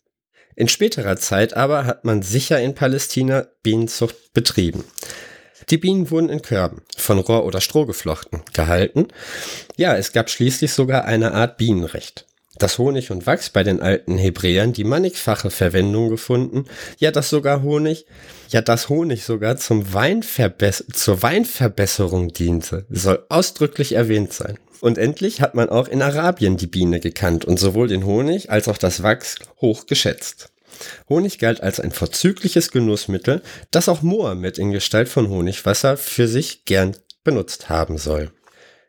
In 0.57 0.69
späterer 0.69 1.17
Zeit 1.17 1.55
aber 1.55 1.87
hat 1.87 2.05
man 2.05 2.23
sicher 2.23 2.61
in 2.61 2.75
Palästina 2.75 3.47
Bienenzucht 3.63 4.33
betrieben. 4.33 4.85
Die 5.71 5.79
Bienen 5.79 6.11
wurden 6.11 6.29
in 6.29 6.43
Körben, 6.43 6.83
von 6.97 7.19
Rohr 7.21 7.45
oder 7.45 7.61
Stroh 7.61 7.87
geflochten, 7.87 8.43
gehalten. 8.53 9.07
Ja, 9.77 9.97
es 9.97 10.13
gab 10.13 10.29
schließlich 10.29 10.73
sogar 10.73 11.05
eine 11.05 11.33
Art 11.33 11.59
Bienenrecht. 11.59 12.27
Dass 12.59 12.79
Honig 12.79 13.13
und 13.13 13.27
Wachs 13.27 13.51
bei 13.51 13.63
den 13.63 13.81
alten 13.81 14.19
Hebräern 14.19 14.73
die 14.73 14.85
mannigfache 14.85 15.51
Verwendung 15.51 16.11
gefunden, 16.11 16.65
ja, 16.99 17.13
dass 17.13 17.31
sogar 17.31 17.63
Honig, 17.63 18.05
ja, 18.49 18.61
dass 18.61 18.89
Honig 18.89 19.25
sogar 19.25 19.57
zum 19.57 19.95
Weinverbess 19.95 20.85
zur 20.93 21.23
Weinverbesserung 21.23 22.33
diente, 22.33 22.85
soll 22.91 23.25
ausdrücklich 23.29 23.93
erwähnt 23.93 24.33
sein. 24.33 24.59
Und 24.81 24.99
endlich 24.99 25.41
hat 25.41 25.55
man 25.55 25.69
auch 25.69 25.87
in 25.87 26.03
Arabien 26.03 26.57
die 26.57 26.67
Biene 26.67 27.01
gekannt 27.01 27.45
und 27.45 27.61
sowohl 27.61 27.87
den 27.87 28.05
Honig 28.05 28.51
als 28.51 28.67
auch 28.67 28.79
das 28.79 29.03
Wachs 29.03 29.37
hoch 29.61 29.87
geschätzt. 29.87 30.51
Honig 31.09 31.39
galt 31.39 31.63
als 31.63 31.81
ein 31.81 31.93
vorzügliches 31.93 32.71
Genussmittel, 32.71 33.43
das 33.71 33.89
auch 33.89 34.03
Mohammed 34.03 34.59
in 34.59 34.73
Gestalt 34.73 35.09
von 35.09 35.29
Honigwasser 35.29 35.97
für 35.97 36.29
sich 36.29 36.65
gern 36.65 36.97
benutzt 37.25 37.69
haben 37.69 37.99
soll. 37.99 38.31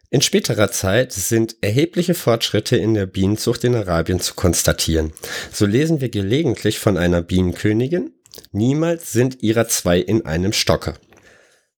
In 0.09 0.21
späterer 0.21 0.71
Zeit 0.71 1.13
sind 1.13 1.55
erhebliche 1.61 2.15
Fortschritte 2.15 2.75
in 2.75 2.93
der 2.93 3.05
Bienenzucht 3.05 3.63
in 3.63 3.75
Arabien 3.75 4.19
zu 4.19 4.33
konstatieren. 4.33 5.13
So 5.53 5.65
lesen 5.65 6.01
wir 6.01 6.09
gelegentlich 6.09 6.79
von 6.79 6.97
einer 6.97 7.21
Bienenkönigin, 7.21 8.11
niemals 8.51 9.13
sind 9.13 9.41
ihrer 9.41 9.69
zwei 9.69 9.99
in 9.99 10.25
einem 10.25 10.51
Stocke. 10.51 10.95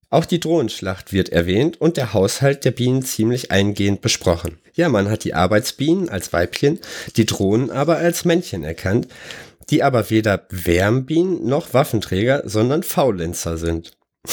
Auch 0.09 0.25
die 0.25 0.39
Drohenschlacht 0.39 1.11
wird 1.11 1.29
erwähnt 1.29 1.81
und 1.81 1.97
der 1.97 2.13
Haushalt 2.13 2.65
der 2.65 2.71
Bienen 2.71 3.03
ziemlich 3.03 3.51
eingehend 3.51 4.01
besprochen. 4.01 4.59
Ja, 4.75 4.89
man 4.89 5.09
hat 5.09 5.23
die 5.23 5.33
Arbeitsbienen 5.33 6.09
als 6.09 6.33
Weibchen, 6.33 6.79
die 7.17 7.25
Drohnen 7.25 7.71
aber 7.71 7.97
als 7.97 8.23
Männchen 8.25 8.63
erkannt, 8.63 9.07
die 9.69 9.83
aber 9.83 10.09
weder 10.09 10.45
Wärmbienen 10.49 11.45
noch 11.45 11.73
Waffenträger, 11.73 12.43
sondern 12.45 12.83
Faulenzer 12.83 13.57
sind. 13.57 13.91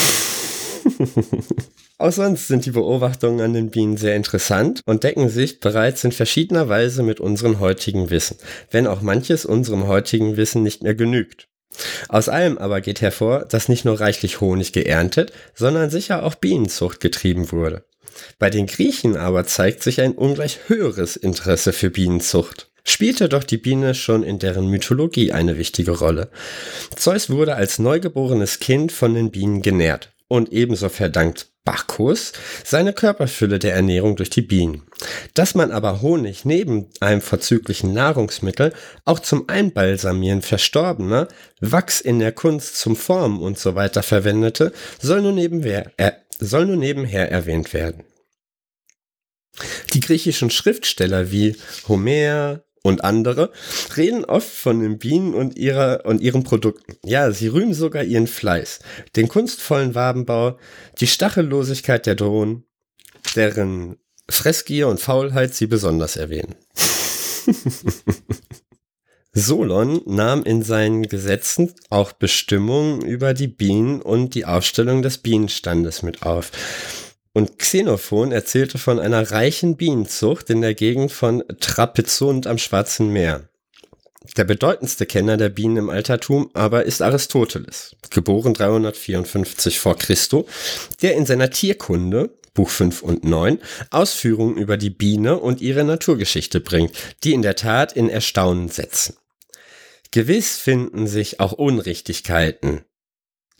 Auch 2.01 2.13
sonst 2.13 2.49
sind 2.49 2.65
die 2.65 2.71
Beobachtungen 2.71 3.43
an 3.43 3.53
den 3.53 3.71
Bienen 3.71 3.99
sehr 3.99 4.17
interessant 4.17 4.81
und 4.87 5.05
decken 5.05 5.29
sich 5.29 5.61
bereits 5.61 6.03
in 6.03 6.13
verschiedener 6.13 6.67
Weise 6.67 7.03
mit 7.03 7.21
unserem 7.21 7.61
heutigen 7.61 8.09
Wissen, 8.09 8.39
wenn 8.71 8.87
auch 8.87 9.03
manches 9.03 9.45
unserem 9.45 9.87
heutigen 9.87 10.39
Wissen 10.39 10.63
nicht 10.63 10.83
mehr 10.83 10.95
genügt. 10.95 11.47
Aus 12.09 12.31
allem 12.31 12.57
aber 12.57 12.81
geht 12.81 13.03
hervor, 13.03 13.45
dass 13.45 13.69
nicht 13.69 13.85
nur 13.85 14.01
reichlich 14.01 14.41
Honig 14.41 14.73
geerntet, 14.73 15.33
sondern 15.55 15.91
sicher 15.91 16.23
auch 16.23 16.37
Bienenzucht 16.37 17.01
getrieben 17.01 17.53
wurde. 17.53 17.85
Bei 18.39 18.49
den 18.49 18.67
Griechen 18.67 19.19
aber 19.19 19.45
zeigt 19.45 19.83
sich 19.83 20.01
ein 20.01 20.13
ungleich 20.13 20.61
höheres 20.69 21.17
Interesse 21.17 21.75
für 21.75 21.91
Bienenzucht 21.91 22.70
spielte 22.85 23.29
doch 23.29 23.45
die 23.45 23.59
Biene 23.59 23.95
schon 23.95 24.23
in 24.23 24.39
deren 24.39 24.69
Mythologie 24.69 25.33
eine 25.33 25.59
wichtige 25.59 25.93
Rolle. 25.93 26.31
Zeus 26.97 27.31
wurde 27.31 27.55
als 27.55 27.79
neugeborenes 27.79 28.59
Kind 28.59 28.93
von 28.93 29.15
den 29.15 29.31
Bienen 29.31 29.63
genährt 29.63 30.13
und 30.29 30.53
ebenso 30.53 30.89
verdankt 30.89 31.49
Bacchus 31.65 32.33
seine 32.65 32.93
Körperfülle 32.93 33.59
der 33.59 33.75
Ernährung 33.75 34.17
durch 34.17 34.31
die 34.31 34.43
Bienen. 34.43 34.83
Dass 35.35 35.55
man 35.55 35.71
aber 35.71 36.01
Honig 36.01 36.45
neben 36.45 36.87
einem 37.01 37.21
vorzüglichen 37.21 37.93
Nahrungsmittel 37.93 38.73
auch 39.05 39.19
zum 39.19 39.49
Einbalsamieren 39.49 40.43
Verstorbener, 40.43 41.29
Wachs 41.61 42.01
in 42.01 42.19
der 42.19 42.33
Kunst 42.33 42.77
zum 42.77 42.97
Formen 42.97 43.41
und 43.41 43.59
so 43.59 43.75
weiter 43.75 44.03
verwendete, 44.03 44.73
soll 45.01 45.21
nur 45.21 45.33
nebenher, 45.33 45.93
äh, 45.97 46.13
soll 46.39 46.67
nur 46.67 46.77
nebenher 46.77 47.31
erwähnt 47.31 47.75
werden. 47.75 48.05
Die 49.93 50.01
griechischen 50.01 50.51
Schriftsteller 50.51 51.31
wie 51.31 51.57
Homer, 51.89 52.63
und 52.83 53.05
andere 53.05 53.53
reden 53.97 54.25
oft 54.25 54.49
von 54.49 54.81
den 54.81 54.99
Bienen 54.99 55.35
und 55.35 55.57
ihrer 55.57 56.03
und 56.05 56.21
ihren 56.21 56.45
Produkten. 56.45 56.97
Ja, 57.05 57.31
sie 57.31 57.49
rühmen 57.49 57.75
sogar 57.75 58.05
ihren 58.05 58.27
Fleiß, 58.27 58.81
den 59.17 59.29
kunstvollen 59.29 59.95
Wabenbau, 59.95 60.59
die 61.01 61.07
Stachellosigkeit 61.07 62.07
der 62.07 62.15
Drohnen, 62.15 62.65
deren 63.37 63.97
Fressgier 64.31 64.89
und 64.89 65.01
Faulheit 65.01 65.55
sie 65.55 65.67
besonders 65.67 66.17
erwähnen. 66.17 66.55
Solon 69.33 70.01
nahm 70.07 70.43
in 70.43 70.63
seinen 70.63 71.05
Gesetzen 71.05 71.73
auch 71.89 72.13
Bestimmungen 72.13 73.03
über 73.03 73.33
die 73.33 73.47
Bienen 73.47 74.03
und 74.03 74.35
die 74.35 74.45
Aufstellung 74.45 75.03
des 75.03 75.19
Bienenstandes 75.19 76.03
mit 76.03 76.23
auf. 76.23 76.51
Und 77.33 77.59
Xenophon 77.59 78.33
erzählte 78.33 78.79
von 78.79 78.99
einer 78.99 79.31
reichen 79.31 79.77
Bienenzucht 79.77 80.51
in 80.51 80.61
der 80.61 80.75
Gegend 80.75 81.13
von 81.13 81.45
Trapezunt 81.61 82.47
am 82.47 82.59
Schwarzen 82.59 83.11
Meer. 83.11 83.49
Der 84.37 84.45
bedeutendste 84.45 85.07
Kenner 85.07 85.37
der 85.37 85.49
Bienen 85.49 85.77
im 85.77 85.91
Altertum 85.91 86.51
aber 86.55 86.85
ist 86.85 87.03
Aristoteles, 87.03 87.97
geboren 88.11 88.53
354 88.53 89.79
vor 89.79 89.97
Christo, 89.97 90.47
der 91.03 91.15
in 91.15 91.25
seiner 91.25 91.51
Tierkunde 91.51 92.31
Buch 92.53 92.69
5 92.69 93.03
und 93.03 93.25
9 93.25 93.59
Ausführungen 93.91 94.57
über 94.57 94.77
die 94.77 94.91
Biene 94.91 95.39
und 95.39 95.61
ihre 95.61 95.85
Naturgeschichte 95.85 96.61
bringt, 96.61 96.93
die 97.23 97.33
in 97.33 97.43
der 97.43 97.55
Tat 97.55 97.93
in 97.93 98.09
Erstaunen 98.09 98.69
setzen. 98.69 99.17
Gewiss 100.11 100.59
finden 100.59 101.07
sich 101.07 101.39
auch 101.39 101.53
Unrichtigkeiten. 101.53 102.85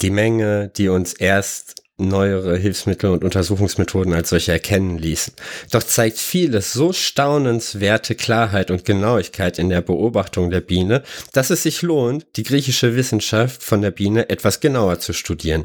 Die 0.01 0.11
Menge, 0.11 0.69
die 0.77 0.89
uns 0.89 1.13
erst 1.13 1.83
neuere 2.09 2.57
Hilfsmittel 2.57 3.11
und 3.11 3.25
Untersuchungsmethoden 3.25 4.13
als 4.13 4.31
solche 4.31 4.53
erkennen 4.53 4.99
ließen. 4.99 5.35
Doch 5.71 5.83
zeigt 5.83 6.19
vieles 6.19 6.73
so 6.73 6.93
staunenswerte 6.93 8.15
Klarheit 8.15 8.71
und 8.71 8.85
Genauigkeit 8.85 9.59
in 9.59 9.69
der 9.69 9.81
Beobachtung 9.81 10.51
der 10.51 10.61
Biene, 10.61 11.03
dass 11.33 11.51
es 11.51 11.63
sich 11.63 11.83
lohnt, 11.83 12.27
die 12.37 12.43
griechische 12.43 12.97
Wissenschaft 12.97 13.63
von 13.63 13.83
der 13.83 13.91
Biene 13.91 14.29
etwas 14.31 14.61
genauer 14.61 14.99
zu 14.99 15.13
studieren. 15.13 15.65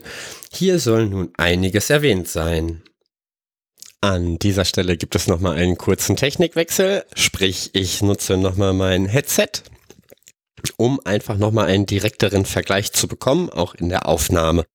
Hier 0.52 0.80
soll 0.80 1.08
nun 1.08 1.32
einiges 1.38 1.90
erwähnt 1.90 2.28
sein. 2.28 2.82
An 4.02 4.38
dieser 4.38 4.66
Stelle 4.66 4.98
gibt 4.98 5.16
es 5.16 5.26
nochmal 5.28 5.58
einen 5.58 5.78
kurzen 5.78 6.16
Technikwechsel, 6.16 7.06
sprich 7.16 7.72
ich 7.74 8.04
nutze 8.04 8.38
nochmal 8.38 8.74
mein 8.74 9.08
Headset, 9.08 9.64
um 10.78 11.00
einfach 11.06 11.38
nochmal 11.38 11.66
einen 11.66 11.88
direkteren 11.88 12.46
Vergleich 12.46 12.92
zu 12.92 13.08
bekommen, 13.08 13.50
auch 13.50 13.74
in 13.74 13.90
der 13.90 14.08
Aufnahme. 14.08 14.66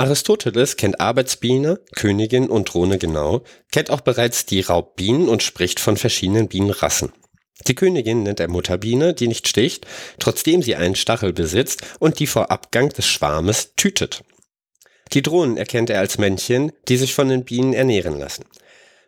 Aristoteles 0.00 0.76
kennt 0.76 1.00
Arbeitsbiene, 1.00 1.80
Königin 1.96 2.48
und 2.48 2.72
Drohne 2.72 2.98
genau, 2.98 3.42
kennt 3.72 3.90
auch 3.90 4.00
bereits 4.00 4.46
die 4.46 4.60
Raubbienen 4.60 5.28
und 5.28 5.42
spricht 5.42 5.80
von 5.80 5.96
verschiedenen 5.96 6.46
Bienenrassen. 6.46 7.12
Die 7.66 7.74
Königin 7.74 8.22
nennt 8.22 8.38
er 8.38 8.46
Mutterbiene, 8.46 9.12
die 9.12 9.26
nicht 9.26 9.48
sticht, 9.48 9.88
trotzdem 10.20 10.62
sie 10.62 10.76
einen 10.76 10.94
Stachel 10.94 11.32
besitzt 11.32 11.82
und 11.98 12.20
die 12.20 12.28
vor 12.28 12.52
Abgang 12.52 12.90
des 12.90 13.08
Schwarmes 13.08 13.74
tütet. 13.74 14.22
Die 15.14 15.22
Drohnen 15.22 15.56
erkennt 15.56 15.90
er 15.90 15.98
als 15.98 16.16
Männchen, 16.16 16.70
die 16.86 16.96
sich 16.96 17.12
von 17.12 17.28
den 17.28 17.44
Bienen 17.44 17.72
ernähren 17.72 18.20
lassen. 18.20 18.44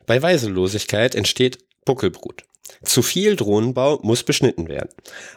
Bei 0.07 0.20
Weiselosigkeit 0.20 1.14
entsteht 1.14 1.59
Buckelbrut. 1.85 2.42
Zu 2.83 3.03
viel 3.03 3.37
Drohnenbau 3.37 3.99
muss 4.03 4.23
beschnitten 4.23 4.68
werden. 4.68 4.90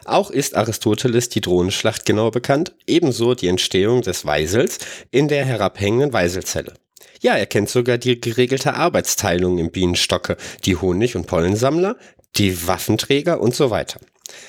Auch 0.04 0.30
ist 0.30 0.56
Aristoteles 0.56 1.28
die 1.28 1.40
Drohnenschlacht 1.40 2.06
genau 2.06 2.30
bekannt, 2.30 2.74
ebenso 2.86 3.34
die 3.34 3.48
Entstehung 3.48 4.02
des 4.02 4.24
Weisels 4.24 4.78
in 5.10 5.28
der 5.28 5.44
herabhängenden 5.44 6.12
Weiselzelle. 6.12 6.74
Ja, 7.20 7.34
er 7.34 7.46
kennt 7.46 7.70
sogar 7.70 7.98
die 7.98 8.20
geregelte 8.20 8.74
Arbeitsteilung 8.74 9.58
im 9.58 9.70
Bienenstocke, 9.70 10.36
die 10.64 10.76
Honig- 10.76 11.16
und 11.16 11.26
Pollensammler, 11.26 11.96
die 12.36 12.66
Waffenträger 12.66 13.40
und 13.40 13.54
so 13.54 13.70
weiter. 13.70 14.00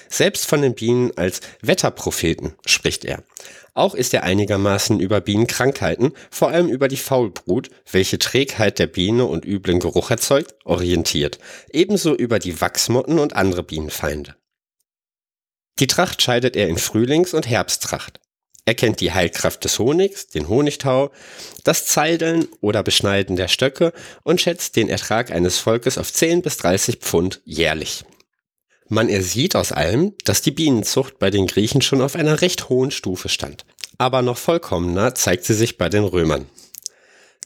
Selbst 0.09 0.45
von 0.45 0.61
den 0.61 0.73
Bienen 0.73 1.11
als 1.17 1.41
Wetterpropheten 1.61 2.55
spricht 2.65 3.05
er. 3.05 3.23
Auch 3.75 3.93
ist 3.93 4.13
er 4.13 4.23
einigermaßen 4.23 5.01
über 5.01 5.19
Bienenkrankheiten, 5.19 6.13
vor 6.31 6.47
allem 6.47 6.69
über 6.69 6.88
die 6.88 6.95
Faulbrut, 6.95 7.69
welche 7.91 8.17
Trägheit 8.17 8.79
der 8.79 8.88
Biene 8.88 9.25
und 9.25 9.43
üblen 9.43 9.81
Geruch 9.81 10.09
erzeugt, 10.11 10.55
orientiert. 10.63 11.39
Ebenso 11.69 12.15
über 12.15 12.39
die 12.39 12.61
Wachsmotten 12.61 13.19
und 13.19 13.35
andere 13.35 13.63
Bienenfeinde. 13.63 14.35
Die 15.79 15.88
Tracht 15.88 16.21
scheidet 16.21 16.55
er 16.55 16.69
in 16.69 16.77
Frühlings- 16.77 17.33
und 17.33 17.49
Herbsttracht. 17.49 18.21
Er 18.63 18.75
kennt 18.75 19.01
die 19.01 19.11
Heilkraft 19.11 19.65
des 19.65 19.77
Honigs, 19.77 20.27
den 20.27 20.47
Honigtau, 20.47 21.11
das 21.65 21.85
Zeideln 21.85 22.47
oder 22.61 22.81
Beschneiden 22.81 23.35
der 23.35 23.49
Stöcke 23.49 23.91
und 24.23 24.39
schätzt 24.39 24.77
den 24.77 24.88
Ertrag 24.88 25.31
eines 25.31 25.59
Volkes 25.59 25.97
auf 25.97 26.11
10 26.13 26.41
bis 26.41 26.55
30 26.57 26.99
Pfund 26.99 27.41
jährlich. 27.43 28.05
Man 28.87 29.09
ersieht 29.09 29.55
aus 29.55 29.71
allem, 29.71 30.13
dass 30.25 30.43
die 30.43 30.51
Bienenzucht 30.51 31.17
bei 31.17 31.31
den 31.31 31.47
Griechen 31.47 31.81
schon 31.81 32.01
auf 32.01 32.15
einer 32.15 32.41
recht 32.41 32.69
hohen 32.69 32.91
Stufe 32.91 33.29
stand. 33.29 33.65
Aber 33.97 34.21
noch 34.21 34.37
vollkommener 34.37 35.15
zeigt 35.15 35.45
sie 35.45 35.55
sich 35.55 35.77
bei 35.77 35.89
den 35.89 36.03
Römern. 36.03 36.45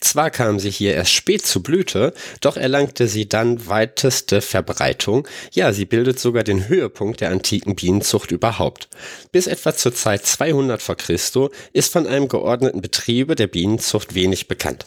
Zwar 0.02 0.32
kam 0.32 0.60
sie 0.60 0.70
hier 0.70 0.94
erst 0.94 1.12
spät 1.12 1.46
zu 1.46 1.62
Blüte, 1.62 2.14
doch 2.40 2.56
erlangte 2.56 3.08
sie 3.08 3.28
dann 3.28 3.68
weiteste 3.68 4.42
Verbreitung. 4.42 5.28
Ja, 5.52 5.74
sie 5.74 5.86
bildet 5.86 6.20
sogar 6.20 6.44
den 6.44 6.70
Höhepunkt 6.70 7.22
der 7.22 7.32
antiken 7.32 7.76
Bienenzucht 7.76 8.32
überhaupt. 8.32 8.88
Bis 9.32 9.48
etwa 9.48 9.76
zur 9.76 9.94
Zeit 9.94 10.26
200 10.26 10.82
vor 10.82 10.96
Christo 10.96 11.52
ist 11.74 11.92
von 11.92 12.08
einem 12.08 12.30
geordneten 12.30 12.82
Betriebe 12.82 13.36
der 13.36 13.48
Bienenzucht 13.48 14.16
wenig 14.16 14.48
bekannt. 14.48 14.86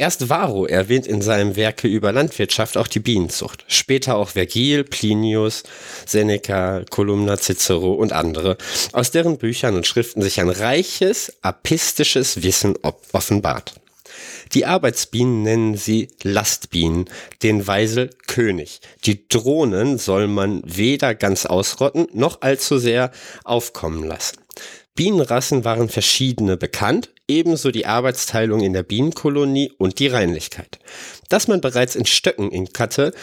Erst 0.00 0.30
Varro 0.30 0.64
erwähnt 0.64 1.06
in 1.06 1.20
seinem 1.20 1.56
Werke 1.56 1.86
über 1.86 2.10
Landwirtschaft 2.10 2.78
auch 2.78 2.86
die 2.86 3.00
Bienenzucht. 3.00 3.66
Später 3.68 4.16
auch 4.16 4.30
Vergil, 4.30 4.82
Plinius, 4.82 5.62
Seneca, 6.06 6.86
Columna, 6.88 7.36
Cicero 7.36 7.92
und 7.92 8.14
andere, 8.14 8.56
aus 8.92 9.10
deren 9.10 9.36
Büchern 9.36 9.76
und 9.76 9.86
Schriften 9.86 10.22
sich 10.22 10.40
ein 10.40 10.48
reiches, 10.48 11.34
apistisches 11.42 12.42
Wissen 12.42 12.76
offenbart. 13.12 13.74
Die 14.54 14.64
Arbeitsbienen 14.64 15.42
nennen 15.42 15.76
sie 15.76 16.08
Lastbienen, 16.22 17.04
den 17.42 17.66
Weisel 17.66 18.08
König. 18.26 18.80
Die 19.04 19.28
Drohnen 19.28 19.98
soll 19.98 20.28
man 20.28 20.62
weder 20.64 21.14
ganz 21.14 21.44
ausrotten 21.44 22.08
noch 22.14 22.40
allzu 22.40 22.78
sehr 22.78 23.10
aufkommen 23.44 24.04
lassen. 24.04 24.38
Bienenrassen 24.94 25.64
waren 25.64 25.88
verschiedene 25.88 26.56
bekannt, 26.56 27.10
ebenso 27.28 27.70
die 27.70 27.86
Arbeitsteilung 27.86 28.60
in 28.60 28.72
der 28.72 28.82
Bienenkolonie 28.82 29.72
und 29.78 29.98
die 29.98 30.08
Reinlichkeit. 30.08 30.78
Dass 31.28 31.48
man 31.48 31.60
bereits 31.60 31.94
in 31.94 32.06
Stöcken 32.06 32.50
ink 32.50 32.78
hatte, 32.78 33.14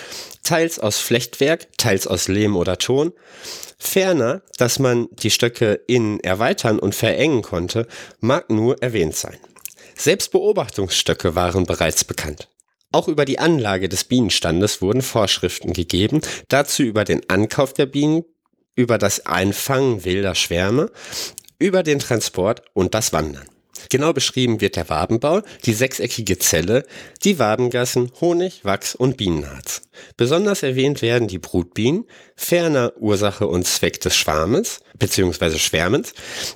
teils 0.44 0.80
aus 0.80 0.98
Flechtwerk, 0.98 1.68
teils 1.78 2.08
aus 2.08 2.28
Lehm 2.30 2.56
oder 2.56 2.78
Ton, 2.78 3.14
ferner, 3.78 4.42
dass 4.58 4.80
man 4.80 5.08
die 5.12 5.30
Stöcke 5.30 5.82
innen 5.88 6.20
erweitern 6.22 6.80
und 6.80 6.96
verengen 6.96 7.42
konnte, 7.42 7.88
mag 8.20 8.50
nur 8.50 8.82
erwähnt 8.82 9.16
sein. 9.16 9.38
Selbst 9.96 10.32
Beobachtungsstöcke 10.32 11.36
waren 11.36 11.66
bereits 11.66 12.04
bekannt. 12.04 12.50
Auch 12.92 13.08
über 13.08 13.26
die 13.26 13.40
Anlage 13.40 13.90
des 13.90 14.06
Bienenstandes 14.06 14.82
wurden 14.82 15.02
Vorschriften 15.02 15.74
gegeben, 15.74 16.22
dazu 16.48 16.84
über 16.84 17.04
den 17.04 17.30
Ankauf 17.30 17.74
der 17.74 17.86
Bienen, 17.86 18.24
über 18.76 18.98
das 18.98 19.26
Einfangen 19.26 20.06
wilder 20.06 20.36
Schwärme, 20.36 20.92
über 21.60 21.84
den 21.84 22.00
Transport 22.00 22.62
und 22.74 22.94
das 22.94 23.14
Wandern. 23.14 23.48
Genau 23.90 24.12
beschrieben 24.12 24.60
wird 24.60 24.76
der 24.76 24.90
Wabenbau, 24.90 25.42
die 25.66 25.74
sechseckige 25.74 26.38
Zelle, 26.40 26.84
die 27.24 27.40
Wabengassen, 27.40 28.12
Honig, 28.20 28.66
Wachs 28.66 28.96
und 28.96 29.18
Bienenharz. 29.18 29.84
Besonders 30.18 30.64
erwähnt 30.64 31.02
werden 31.02 31.28
die 31.28 31.40
Brutbienen, 31.40 32.06
ferner 32.36 32.94
Ursache 32.98 33.48
und 33.48 33.66
Zweck 33.66 34.02
des 34.02 34.16
Schwarmes 34.16 34.82
bzw. 34.98 35.58
Schwärmens, 35.58 36.14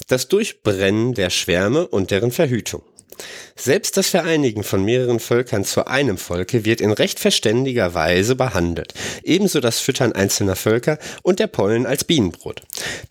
das 0.08 0.28
Durchbrennen 0.28 1.14
der 1.14 1.30
Schwärme 1.30 1.88
und 1.88 2.12
deren 2.12 2.32
Verhütung. 2.32 2.82
Selbst 3.56 3.98
das 3.98 4.10
Vereinigen 4.10 4.64
von 4.64 4.84
mehreren 4.84 5.20
Völkern 5.20 5.64
zu 5.64 5.86
einem 5.88 6.18
Volke 6.18 6.66
wird 6.66 6.82
in 6.82 6.92
recht 6.92 7.20
verständiger 7.20 7.94
Weise 7.94 8.36
behandelt, 8.36 8.94
ebenso 9.24 9.60
das 9.60 9.80
Füttern 9.80 10.14
einzelner 10.14 10.56
Völker 10.56 10.98
und 11.22 11.40
der 11.40 11.48
Pollen 11.48 11.86
als 11.86 12.04
Bienenbrot. 12.04 12.62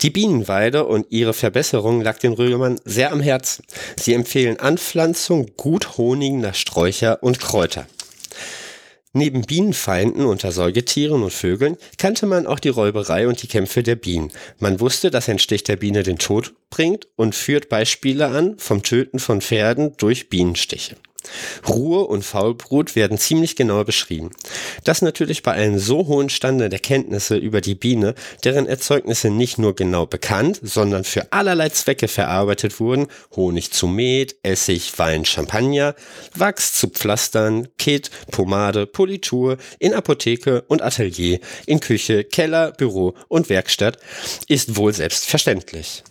Die 0.01 0.11
Bienenweide 0.11 0.87
und 0.87 1.07
ihre 1.11 1.35
Verbesserung 1.35 2.01
lag 2.01 2.19
den 2.19 2.33
Römern 2.33 2.81
sehr 2.85 3.13
am 3.13 3.21
Herzen. 3.21 3.65
Sie 3.99 4.15
empfehlen 4.15 4.59
Anpflanzung 4.59 5.51
gut 5.57 5.97
honigender 5.99 6.55
Sträucher 6.55 7.23
und 7.23 7.39
Kräuter. 7.39 7.87
Neben 9.13 9.43
Bienenfeinden 9.43 10.25
unter 10.25 10.53
Säugetieren 10.53 11.25
und 11.25 11.33
Vögeln 11.33 11.77
kannte 11.99 12.27
man 12.27 12.47
auch 12.47 12.61
die 12.61 12.69
Räuberei 12.69 13.27
und 13.27 13.43
die 13.43 13.49
Kämpfe 13.49 13.83
der 13.83 13.97
Bienen. 13.97 14.31
Man 14.61 14.79
wusste, 14.79 15.11
dass 15.11 15.29
ein 15.29 15.41
Stich 15.41 15.65
der 15.65 15.75
Biene 15.75 16.05
den 16.05 16.19
Tod 16.19 16.55
bringt 16.71 17.09
und 17.17 17.35
führt 17.35 17.69
Beispiele 17.69 18.29
an 18.29 18.57
vom 18.59 18.85
Töten 18.85 19.19
von 19.19 19.41
Pferden 19.41 19.97
durch 19.97 20.29
Bienenstiche. 20.29 20.95
Ruhe 21.69 22.07
und 22.07 22.25
Faulbrut 22.25 22.97
werden 22.97 23.19
ziemlich 23.19 23.57
genau 23.57 23.85
beschrieben. 23.85 24.31
Das 24.85 25.03
natürlich 25.03 25.43
bei 25.43 25.53
einem 25.53 25.79
so 25.79 26.07
hohen 26.07 26.31
Stande 26.31 26.69
der 26.69 26.79
Kenntnisse 26.79 27.37
über 27.37 27.61
die 27.61 27.75
Biene, 27.75 28.15
deren 28.45 28.67
Erzeugnisse 28.67 29.31
nicht 29.31 29.59
nur 29.59 29.75
genau 29.75 30.07
bekannt, 30.07 30.61
sondern 30.63 31.05
für 31.05 31.33
allerlei 31.33 31.69
Zwecke 31.71 32.09
verarbeitet 32.09 32.81
wurden, 32.81 33.09
Honig 33.37 33.73
zu 33.73 33.87
Met, 33.87 34.37
Essig, 34.43 34.99
Wein, 34.99 35.25
Champagner, 35.25 35.95
Wachs 36.35 36.75
zu 36.75 36.89
Pflastern, 36.89 37.69
Kit, 37.79 38.11
Pomade, 38.31 38.87
Politur, 38.87 39.57
in 39.79 39.95
Apotheke 39.95 40.63
und 40.69 40.83
Atelier, 40.83 41.41
in 41.67 41.81
Küche, 41.81 42.25
Keller, 42.25 42.73
Büro 42.73 43.15
und 43.29 43.49
Werkstatt, 43.49 43.99
ist 44.49 44.77
wohl 44.77 44.93
selbstverständlich. 44.93 46.03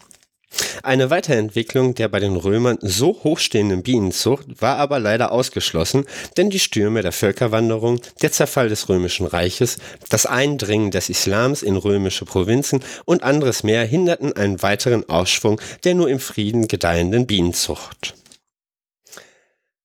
Eine 0.81 1.09
Weiterentwicklung 1.09 1.93
der 1.93 2.07
bei 2.07 2.19
den 2.19 2.35
Römern 2.35 2.77
so 2.81 3.23
hochstehenden 3.23 3.83
Bienenzucht 3.83 4.62
war 4.62 4.77
aber 4.77 4.99
leider 4.99 5.31
ausgeschlossen, 5.31 6.05
denn 6.38 6.49
die 6.49 6.59
Stürme 6.59 7.01
der 7.01 7.12
Völkerwanderung, 7.12 8.01
der 8.21 8.31
Zerfall 8.31 8.69
des 8.69 8.89
römischen 8.89 9.27
Reiches, 9.27 9.77
das 10.09 10.25
Eindringen 10.25 10.91
des 10.91 11.09
Islams 11.09 11.62
in 11.62 11.75
römische 11.75 12.25
Provinzen 12.25 12.83
und 13.05 13.23
anderes 13.23 13.63
mehr 13.63 13.85
hinderten 13.85 14.33
einen 14.33 14.62
weiteren 14.62 15.07
Ausschwung 15.09 15.62
der 15.83 15.95
nur 15.95 16.09
im 16.09 16.19
Frieden 16.19 16.67
gedeihenden 16.67 17.27
Bienenzucht. 17.27 18.15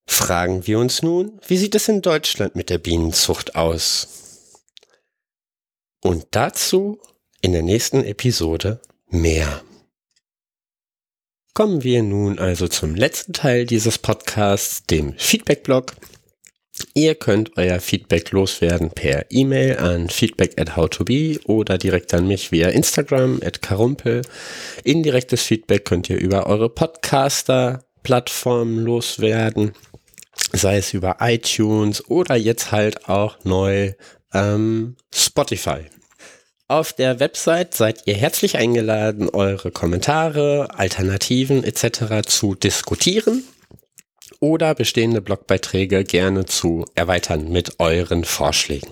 Fragen 0.06 0.66
wir 0.66 0.78
uns 0.78 1.02
nun, 1.02 1.40
wie 1.46 1.56
sieht 1.56 1.74
es 1.74 1.88
in 1.88 2.02
Deutschland 2.02 2.56
mit 2.56 2.70
der 2.70 2.78
Bienenzucht 2.78 3.56
aus? 3.56 4.08
Und 6.02 6.26
dazu 6.30 7.00
in 7.40 7.52
der 7.52 7.62
nächsten 7.62 8.04
Episode 8.04 8.80
mehr. 9.08 9.62
Kommen 11.54 11.82
wir 11.84 12.02
nun 12.02 12.40
also 12.40 12.66
zum 12.66 12.96
letzten 12.96 13.32
Teil 13.32 13.64
dieses 13.64 13.98
Podcasts, 13.98 14.86
dem 14.86 15.14
Feedback-Blog. 15.16 15.94
Ihr 16.94 17.14
könnt 17.14 17.56
euer 17.56 17.78
Feedback 17.78 18.32
loswerden 18.32 18.90
per 18.90 19.26
E-Mail 19.30 19.78
an 19.78 20.08
feedback 20.08 20.60
at 20.60 20.76
howtobe 20.76 21.38
oder 21.44 21.78
direkt 21.78 22.12
an 22.12 22.26
mich 22.26 22.50
via 22.50 22.70
Instagram 22.70 23.38
at 23.44 23.62
karumpel. 23.62 24.22
Indirektes 24.82 25.44
Feedback 25.44 25.84
könnt 25.84 26.10
ihr 26.10 26.18
über 26.18 26.48
eure 26.48 26.70
Podcaster-Plattform 26.70 28.80
loswerden, 28.80 29.74
sei 30.52 30.78
es 30.78 30.92
über 30.92 31.18
iTunes 31.20 32.10
oder 32.10 32.34
jetzt 32.34 32.72
halt 32.72 33.08
auch 33.08 33.36
neu 33.44 33.92
ähm, 34.32 34.96
Spotify. 35.14 35.82
Auf 36.74 36.92
der 36.92 37.20
Website 37.20 37.72
seid 37.72 38.02
ihr 38.06 38.16
herzlich 38.16 38.58
eingeladen, 38.58 39.28
eure 39.28 39.70
Kommentare, 39.70 40.66
Alternativen 40.74 41.62
etc. 41.62 42.26
zu 42.26 42.56
diskutieren 42.56 43.44
oder 44.40 44.74
bestehende 44.74 45.20
Blogbeiträge 45.20 46.02
gerne 46.02 46.46
zu 46.46 46.84
erweitern 46.96 47.48
mit 47.48 47.78
euren 47.78 48.24
Vorschlägen. 48.24 48.90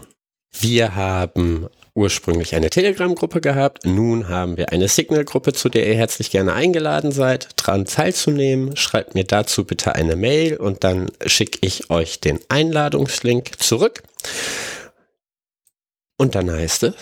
Wir 0.53 0.95
haben 0.95 1.67
ursprünglich 1.97 2.55
eine 2.55 2.71
Telegram-Gruppe 2.71 3.41
gehabt, 3.41 3.85
nun 3.85 4.29
haben 4.29 4.57
wir 4.57 4.71
eine 4.71 4.87
Signal-Gruppe, 4.87 5.53
zu 5.53 5.69
der 5.69 5.85
ihr 5.89 5.97
herzlich 5.97 6.31
gerne 6.31 6.53
eingeladen 6.53 7.11
seid, 7.11 7.49
dran 7.57 7.85
teilzunehmen. 7.85 8.77
Schreibt 8.77 9.17
mir 9.17 9.25
dazu 9.25 9.65
bitte 9.65 9.97
eine 9.97 10.15
Mail 10.15 10.57
und 10.57 10.85
dann 10.85 11.11
schicke 11.27 11.59
ich 11.63 11.91
euch 11.91 12.21
den 12.21 12.39
Einladungslink 12.49 13.61
zurück. 13.61 14.05
Und 16.17 16.37
dann 16.37 16.49
heißt 16.49 16.85
es, 16.85 16.95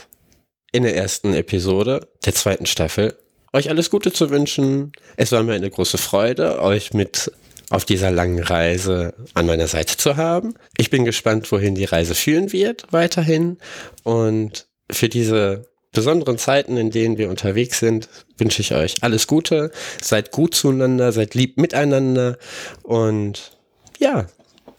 in 0.72 0.83
der 0.83 0.96
ersten 0.96 1.35
Episode 1.35 2.09
der 2.24 2.35
zweiten 2.35 2.66
Staffel 2.66 3.16
euch 3.52 3.68
alles 3.68 3.90
Gute 3.90 4.12
zu 4.12 4.30
wünschen. 4.30 4.92
Es 5.16 5.33
war 5.33 5.42
mir 5.42 5.54
eine 5.54 5.70
große 5.70 5.98
Freude, 5.98 6.62
euch 6.62 6.94
mit 6.94 7.33
auf 7.70 7.85
dieser 7.85 8.11
langen 8.11 8.40
Reise 8.42 9.14
an 9.35 9.46
meiner 9.46 9.68
Seite 9.68 9.96
zu 9.96 10.16
haben. 10.16 10.54
Ich 10.76 10.90
bin 10.90 11.04
gespannt, 11.04 11.50
wohin 11.52 11.74
die 11.74 11.85
Reise 11.85 12.14
führen 12.14 12.52
wird 12.52 12.87
weiterhin. 12.90 13.59
Und 14.02 14.66
für 14.90 15.08
diese 15.08 15.66
besonderen 15.92 16.38
Zeiten, 16.38 16.77
in 16.77 16.90
denen 16.90 17.16
wir 17.16 17.31
unterwegs 17.31 17.79
sind, 17.79 18.08
wünsche 18.38 18.62
ich 18.62 18.75
euch 18.75 19.02
alles 19.02 19.27
Gute. 19.27 19.71
Seid 20.02 20.33
gut 20.33 20.54
zueinander, 20.54 21.12
seid 21.12 21.35
lieb 21.35 21.58
miteinander. 21.58 22.38
Und 22.83 23.56
ja, 23.98 24.27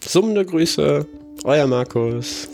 summende 0.06 0.44
Grüße, 0.44 1.06
euer 1.44 1.66
Markus. 1.66 2.48